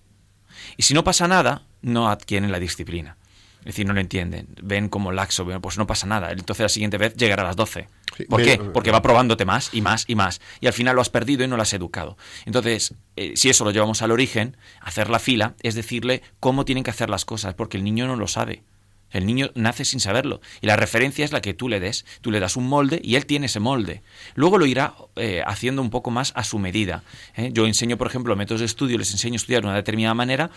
[0.77, 3.17] Y si no pasa nada, no adquieren la disciplina.
[3.65, 4.49] Es decir, no lo entienden.
[4.63, 6.33] Ven como laxo, pues no pasa nada.
[6.33, 7.89] Entonces la siguiente vez llegará a las 12.
[8.29, 8.59] ¿Por qué?
[8.59, 10.43] Porque va probándote más y más y más.
[10.61, 12.19] Y al final lo has perdido y no lo has educado.
[12.45, 16.85] Entonces, eh, si eso lo llevamos al origen, hacer la fila es decirle cómo tienen
[16.85, 18.63] que hacer las cosas, porque el niño no lo sabe.
[19.11, 20.41] El niño nace sin saberlo.
[20.61, 22.05] Y la referencia es la que tú le des.
[22.21, 24.03] Tú le das un molde y él tiene ese molde.
[24.35, 27.05] Luego lo irá eh, haciendo un poco más a su medida.
[27.37, 27.51] ¿eh?
[27.53, 30.51] Yo enseño, por ejemplo, métodos de estudio, les enseño a estudiar de una determinada manera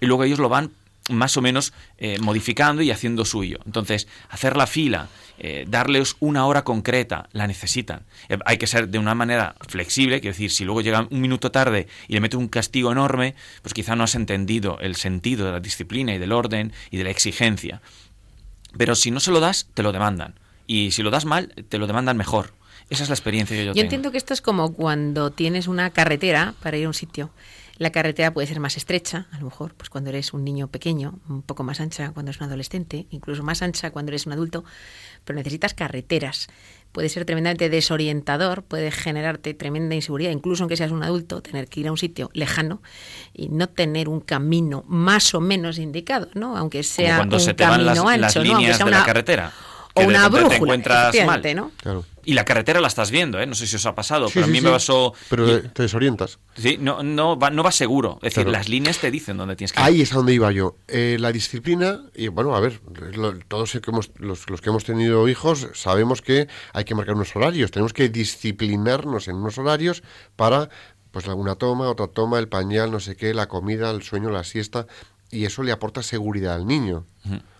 [0.00, 0.70] y luego ellos lo van
[1.10, 3.58] más o menos eh, modificando y haciendo suyo.
[3.66, 8.04] Entonces, hacer la fila, eh, darles una hora concreta, la necesitan.
[8.28, 11.50] Eh, hay que ser de una manera flexible, quiero decir, si luego llegan un minuto
[11.50, 15.52] tarde y le mete un castigo enorme, pues quizá no has entendido el sentido de
[15.52, 17.82] la disciplina y del orden y de la exigencia.
[18.76, 20.38] Pero si no se lo das, te lo demandan.
[20.66, 22.52] Y si lo das mal, te lo demandan mejor.
[22.90, 23.76] Esa es la experiencia que yo, tengo.
[23.76, 27.30] Yo entiendo que esto es como cuando tienes una carretera para ir a un sitio
[27.76, 31.18] la carretera puede ser más estrecha, a lo mejor, pues cuando eres un niño pequeño,
[31.28, 34.64] un poco más ancha cuando eres un adolescente, incluso más ancha cuando eres un adulto,
[35.24, 36.48] pero necesitas carreteras.
[36.92, 41.80] Puede ser tremendamente desorientador, puede generarte tremenda inseguridad, incluso aunque seas un adulto, tener que
[41.80, 42.80] ir a un sitio lejano
[43.32, 46.56] y no tener un camino más o menos indicado, ¿no?
[46.56, 48.58] Aunque sea cuando un se te camino van las, ancho, las ¿no?
[48.58, 49.52] líneas sea de una, la carretera.
[49.96, 51.42] O que una brújula, te encuentras mal.
[51.54, 51.70] ¿no?
[51.76, 52.04] Claro.
[52.24, 53.46] Y la carretera la estás viendo, ¿eh?
[53.46, 54.64] No sé si os ha pasado, Sí, pero sí, a mí sí.
[54.64, 55.12] me pasó...
[55.28, 56.38] Pero te desorientas.
[56.56, 58.14] Sí, no, no, va, no va seguro.
[58.22, 58.52] Es decir, Claro.
[58.58, 59.86] las líneas te dicen dónde tienes que ir.
[59.86, 60.76] Ahí es a donde iba yo.
[60.88, 62.80] Eh, la disciplina, y bueno, a ver,
[63.14, 67.14] lo- todos que hemos- los, los que hemos tenido hijos sabemos que hay que marcar
[67.14, 67.70] unos horarios.
[67.70, 70.02] Tenemos que disciplinarnos en unos horarios
[70.34, 70.70] para,
[71.10, 74.44] pues, una toma, otra toma, el pañal, no sé qué, la comida, el sueño, la
[74.44, 74.86] siesta,
[75.30, 77.06] y eso le aporta seguridad al niño.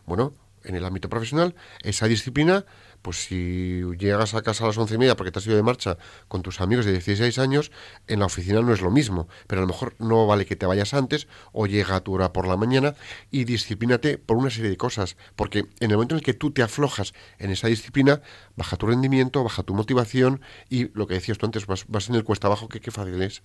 [0.07, 0.32] Bueno,
[0.65, 2.65] en el ámbito profesional, esa disciplina
[3.05, 5.62] pues si llegas a casa a las once y media porque te has ido de
[5.62, 7.71] marcha con tus amigos de 16 años,
[8.07, 10.65] en la oficina no es lo mismo, pero a lo mejor no vale que te
[10.65, 12.95] vayas antes o llega a tu hora por la mañana
[13.31, 16.51] y disciplínate por una serie de cosas, porque en el momento en el que tú
[16.51, 18.23] te aflojas en esa disciplina,
[18.57, 20.41] baja tu rendimiento, baja tu motivación
[20.71, 23.21] y lo que decías tú antes, vas, vas en el cuesta abajo, que qué fácil
[23.21, 23.43] es.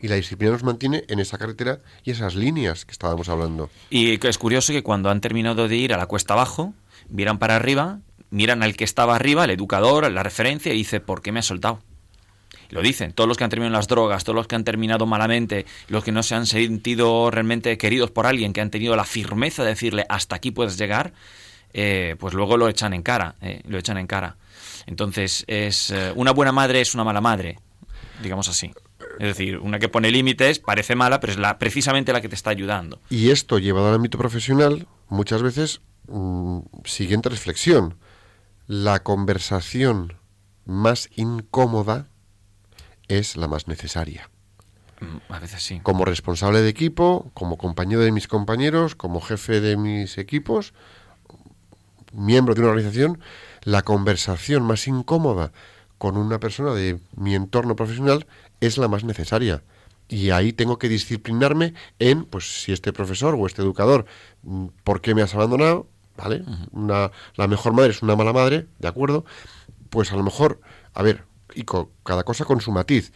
[0.00, 3.68] Y la disciplina nos mantiene en esa carretera y esas líneas que estábamos hablando.
[3.90, 6.72] Y es curioso que cuando han terminado de ir a la cuesta abajo,
[7.08, 8.00] miran para arriba
[8.30, 11.46] miran al que estaba arriba, el educador, la referencia, y dice, ¿por qué me has
[11.46, 11.80] soltado?
[12.70, 15.64] lo dicen, todos los que han terminado las drogas, todos los que han terminado malamente,
[15.88, 19.62] los que no se han sentido realmente queridos por alguien, que han tenido la firmeza
[19.62, 21.14] de decirle hasta aquí puedes llegar,
[21.72, 24.36] eh, pues luego lo echan en cara, eh, lo echan en cara.
[24.86, 27.58] Entonces, es eh, una buena madre es una mala madre,
[28.22, 28.70] digamos así.
[29.18, 32.36] Es decir, una que pone límites parece mala, pero es la, precisamente la que te
[32.36, 33.00] está ayudando.
[33.10, 37.96] Y esto llevado al ámbito profesional, muchas veces, mm, siguiente reflexión
[38.68, 40.18] la conversación
[40.66, 42.08] más incómoda
[43.08, 44.30] es la más necesaria.
[45.00, 45.80] Mm, a veces sí.
[45.82, 50.74] Como responsable de equipo, como compañero de mis compañeros, como jefe de mis equipos,
[52.12, 53.20] miembro de una organización,
[53.62, 55.52] la conversación más incómoda
[55.96, 58.26] con una persona de mi entorno profesional
[58.60, 59.62] es la más necesaria.
[60.08, 64.06] Y ahí tengo que disciplinarme en, pues, si este profesor o este educador,
[64.42, 65.88] mm, ¿por qué me has abandonado?
[66.18, 66.44] ¿vale?
[66.72, 69.24] una, la mejor madre es una mala madre, ¿de acuerdo?
[69.88, 70.60] Pues a lo mejor,
[70.92, 71.64] a ver, y
[72.02, 73.12] cada cosa con su matiz.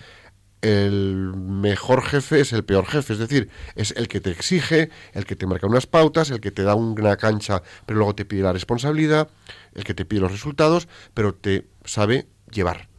[0.62, 5.26] El mejor jefe es el peor jefe, es decir, es el que te exige, el
[5.26, 8.42] que te marca unas pautas, el que te da una cancha, pero luego te pide
[8.42, 9.28] la responsabilidad,
[9.74, 12.91] el que te pide los resultados, pero te sabe llevar.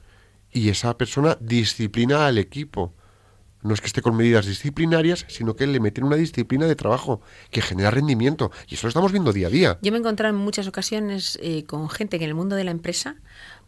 [0.53, 2.93] Y esa persona disciplina al equipo
[3.63, 7.21] no es que esté con medidas disciplinarias, sino que le meten una disciplina de trabajo
[7.49, 8.51] que genera rendimiento.
[8.67, 9.79] Y eso lo estamos viendo día a día.
[9.81, 12.65] Yo me he encontrado en muchas ocasiones eh, con gente que en el mundo de
[12.65, 13.15] la empresa,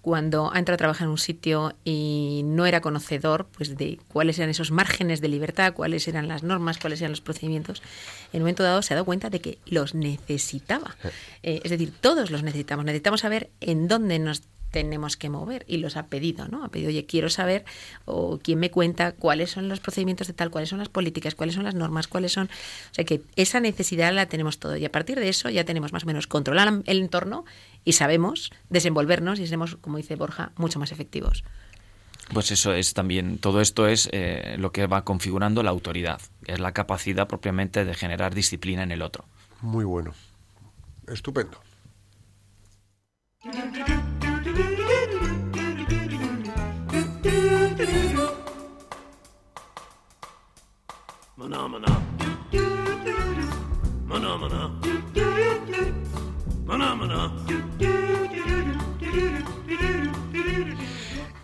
[0.01, 4.37] cuando ha entrado a trabajar en un sitio y no era conocedor pues de cuáles
[4.37, 7.81] eran esos márgenes de libertad, cuáles eran las normas, cuáles eran los procedimientos,
[8.31, 10.95] en un momento dado se ha dado cuenta de que los necesitaba.
[11.03, 11.11] Eh.
[11.43, 12.85] Eh, es decir, todos los necesitamos.
[12.85, 14.43] Necesitamos saber en dónde nos
[14.75, 16.65] tenemos que mover y los ha pedido, ¿no?
[16.65, 17.63] Ha pedido, oye, quiero saber
[18.03, 21.55] o quién me cuenta cuáles son los procedimientos de tal, cuáles son las políticas, cuáles
[21.55, 22.47] son las normas, cuáles son...
[22.91, 25.93] O sea que esa necesidad la tenemos todo y a partir de eso ya tenemos
[25.93, 27.45] más o menos controlar el entorno
[27.85, 31.45] y sabemos desenvolvernos y seremos, como dice Borja, mucho más efectivos.
[32.33, 36.59] Pues eso es también, todo esto es eh, lo que va configurando la autoridad, es
[36.59, 39.23] la capacidad propiamente de generar disciplina en el otro.
[39.61, 40.13] Muy bueno,
[41.07, 41.61] estupendo.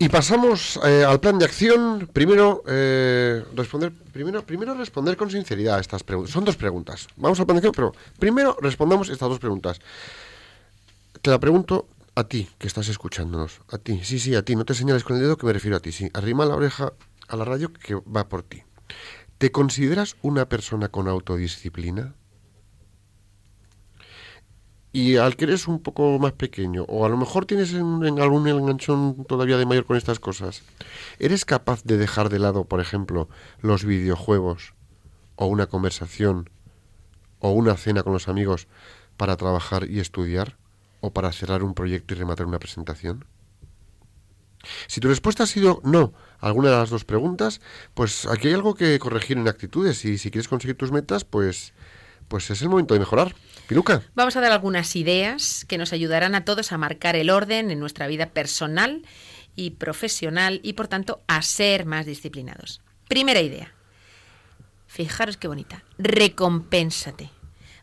[0.02, 2.08] Y pasamos eh, al plan de acción.
[2.12, 6.32] Primero, eh, responder, primero, primero responder con sinceridad a estas preguntas.
[6.32, 7.06] Son dos preguntas.
[7.14, 9.78] Vamos al plan de acción, pero primero respondamos estas dos preguntas.
[11.20, 13.60] Te la pregunto a ti, que estás escuchándonos.
[13.70, 14.56] A ti, sí, sí, a ti.
[14.56, 15.92] No te señales con el dedo que me refiero a ti.
[15.92, 16.92] Sí, arrima la oreja
[17.28, 18.62] a la radio que va por ti.
[19.38, 22.14] ¿Te consideras una persona con autodisciplina?
[24.94, 28.46] Y al que eres un poco más pequeño, o a lo mejor tienes en, algún
[28.46, 30.62] enganchón todavía de mayor con estas cosas,
[31.18, 33.30] ¿eres capaz de dejar de lado, por ejemplo,
[33.62, 34.74] los videojuegos,
[35.36, 36.50] o una conversación,
[37.38, 38.68] o una cena con los amigos
[39.16, 40.58] para trabajar y estudiar,
[41.02, 43.26] o para cerrar un proyecto y rematar una presentación?
[44.86, 47.60] Si tu respuesta ha sido no a alguna de las dos preguntas,
[47.94, 51.74] pues aquí hay algo que corregir en actitudes y si quieres conseguir tus metas, pues,
[52.28, 53.34] pues es el momento de mejorar.
[53.66, 54.02] Piluca.
[54.14, 57.80] Vamos a dar algunas ideas que nos ayudarán a todos a marcar el orden en
[57.80, 59.02] nuestra vida personal
[59.56, 62.80] y profesional y por tanto a ser más disciplinados.
[63.08, 63.74] Primera idea.
[64.86, 65.82] Fijaros qué bonita.
[65.98, 67.41] Recompénsate.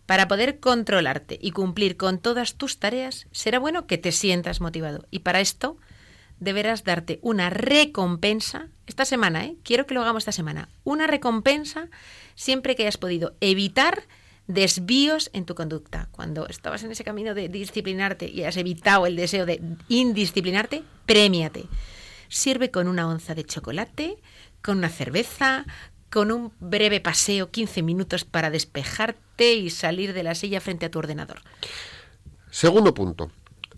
[0.10, 5.06] Para poder controlarte y cumplir con todas tus tareas, será bueno que te sientas motivado.
[5.12, 5.78] Y para esto
[6.40, 9.56] deberás darte una recompensa esta semana, ¿eh?
[9.64, 11.90] quiero que lo hagamos esta semana, una recompensa
[12.34, 14.02] siempre que hayas podido evitar
[14.48, 16.10] desvíos en tu conducta.
[16.12, 21.66] Cuando estabas en ese camino de disciplinarte y has evitado el deseo de indisciplinarte, premiate.
[22.30, 24.18] Sirve con una onza de chocolate,
[24.64, 25.68] con una cerveza,
[26.10, 30.92] con un breve paseo, 15 minutos para despejarte y salir de la silla frente a
[30.92, 31.42] tu ordenador.
[32.52, 33.32] Segundo punto.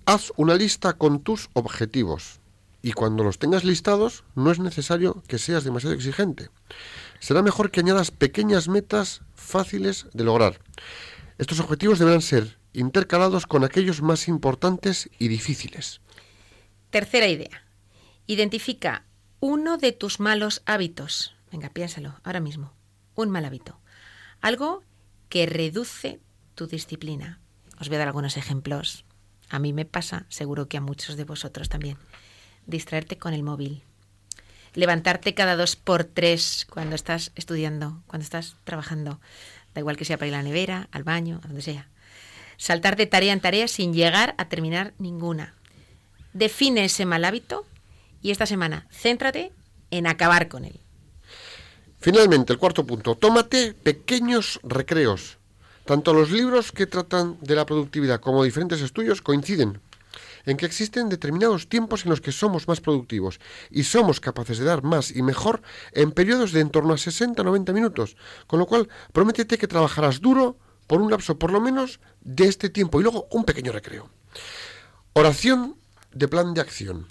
[0.05, 2.39] Haz una lista con tus objetivos
[2.81, 6.49] y cuando los tengas listados no es necesario que seas demasiado exigente.
[7.19, 10.59] Será mejor que añadas pequeñas metas fáciles de lograr.
[11.37, 16.01] Estos objetivos deberán ser intercalados con aquellos más importantes y difíciles.
[16.89, 17.63] Tercera idea.
[18.27, 19.05] Identifica
[19.39, 21.35] uno de tus malos hábitos.
[21.51, 22.73] Venga, piénsalo ahora mismo.
[23.15, 23.79] Un mal hábito.
[24.41, 24.83] Algo
[25.29, 26.19] que reduce
[26.55, 27.39] tu disciplina.
[27.79, 29.05] Os voy a dar algunos ejemplos.
[29.49, 31.97] A mí me pasa, seguro que a muchos de vosotros también.
[32.65, 33.83] Distraerte con el móvil.
[34.73, 39.19] Levantarte cada dos por tres cuando estás estudiando, cuando estás trabajando.
[39.73, 41.89] Da igual que sea para ir a la nevera, al baño, a donde sea.
[42.57, 45.55] Saltar de tarea en tarea sin llegar a terminar ninguna.
[46.33, 47.65] Define ese mal hábito
[48.21, 49.51] y esta semana céntrate
[49.89, 50.80] en acabar con él.
[52.01, 55.37] Finalmente, el cuarto punto, tómate pequeños recreos.
[55.85, 59.79] Tanto los libros que tratan de la productividad como diferentes estudios coinciden
[60.45, 63.39] en que existen determinados tiempos en los que somos más productivos
[63.69, 65.61] y somos capaces de dar más y mejor
[65.93, 70.57] en periodos de en torno a 60-90 minutos, con lo cual prométete que trabajarás duro
[70.87, 74.09] por un lapso por lo menos de este tiempo y luego un pequeño recreo.
[75.13, 75.75] Oración
[76.11, 77.05] de plan de acción.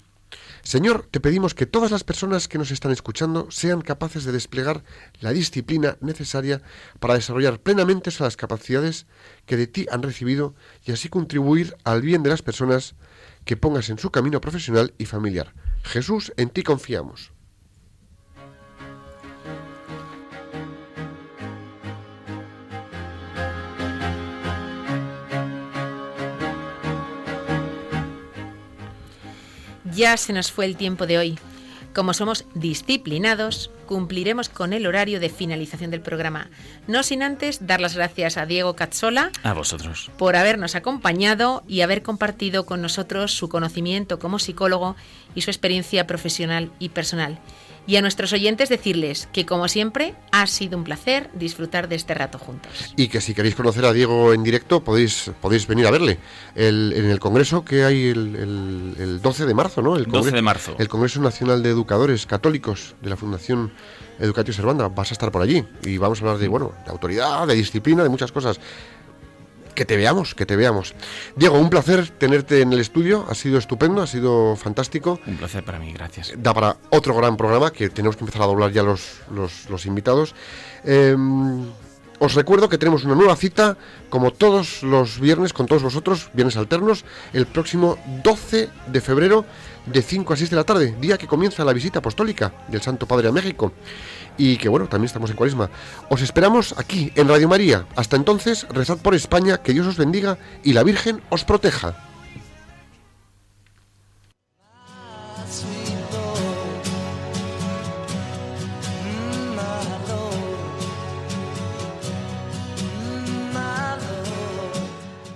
[0.63, 4.83] Señor, te pedimos que todas las personas que nos están escuchando sean capaces de desplegar
[5.19, 6.61] la disciplina necesaria
[6.99, 9.07] para desarrollar plenamente esas capacidades
[9.45, 10.53] que de ti han recibido
[10.85, 12.95] y así contribuir al bien de las personas
[13.43, 15.53] que pongas en su camino profesional y familiar.
[15.83, 17.31] Jesús, en ti confiamos.
[29.95, 31.39] Ya se nos fue el tiempo de hoy.
[31.93, 36.49] Como somos disciplinados, cumpliremos con el horario de finalización del programa.
[36.87, 39.31] No sin antes dar las gracias a Diego Cazzola.
[39.43, 40.09] A vosotros.
[40.17, 44.95] Por habernos acompañado y haber compartido con nosotros su conocimiento como psicólogo
[45.35, 47.39] y su experiencia profesional y personal
[47.87, 52.13] y a nuestros oyentes decirles que, como siempre, ha sido un placer disfrutar de este
[52.13, 52.93] rato juntos.
[52.95, 56.19] Y que si queréis conocer a Diego en directo, podéis, podéis venir a verle
[56.55, 59.95] en el congreso que hay el, 12 de marzo, ¿no?
[59.95, 60.75] El 12 de marzo.
[60.77, 63.71] El Congreso Nacional de Educadores Católicos de la Fundación
[64.19, 64.87] Educatio Servanda.
[64.87, 68.03] Vas a estar por allí y vamos a hablar de, bueno, de autoridad, de disciplina,
[68.03, 68.59] de muchas cosas
[69.73, 70.93] que te veamos, que te veamos.
[71.35, 75.19] Diego, un placer tenerte en el estudio, ha sido estupendo, ha sido fantástico.
[75.25, 76.33] Un placer para mí, gracias.
[76.37, 80.35] Da para otro gran programa que tenemos que empezar a doblar ya los, los, invitados.
[80.83, 81.65] Em,
[82.19, 83.77] os recuerdo que tenemos una nueva cita,
[84.09, 87.03] como todos los viernes, con todos vosotros, viernes alternos,
[87.33, 89.45] el próximo 12 de febrero,
[89.87, 93.07] de 5 a 6 de la tarde, día que comienza la visita apostólica del Santo
[93.07, 93.73] Padre a México
[94.41, 95.69] y que bueno, también estamos en Cuaresma.
[96.09, 97.85] Os esperamos aquí, en Radio María.
[97.95, 101.95] Hasta entonces, rezad por España, que Dios os bendiga y la Virgen os proteja.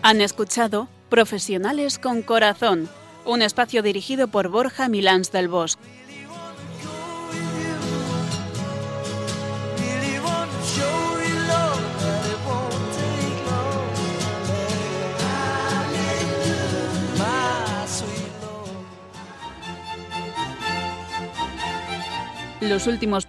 [0.02, 2.90] Han escuchado Profesionales con Corazón,
[3.24, 6.05] un espacio dirigido por Borja Milans del Bosque.
[22.70, 23.24] Los últimos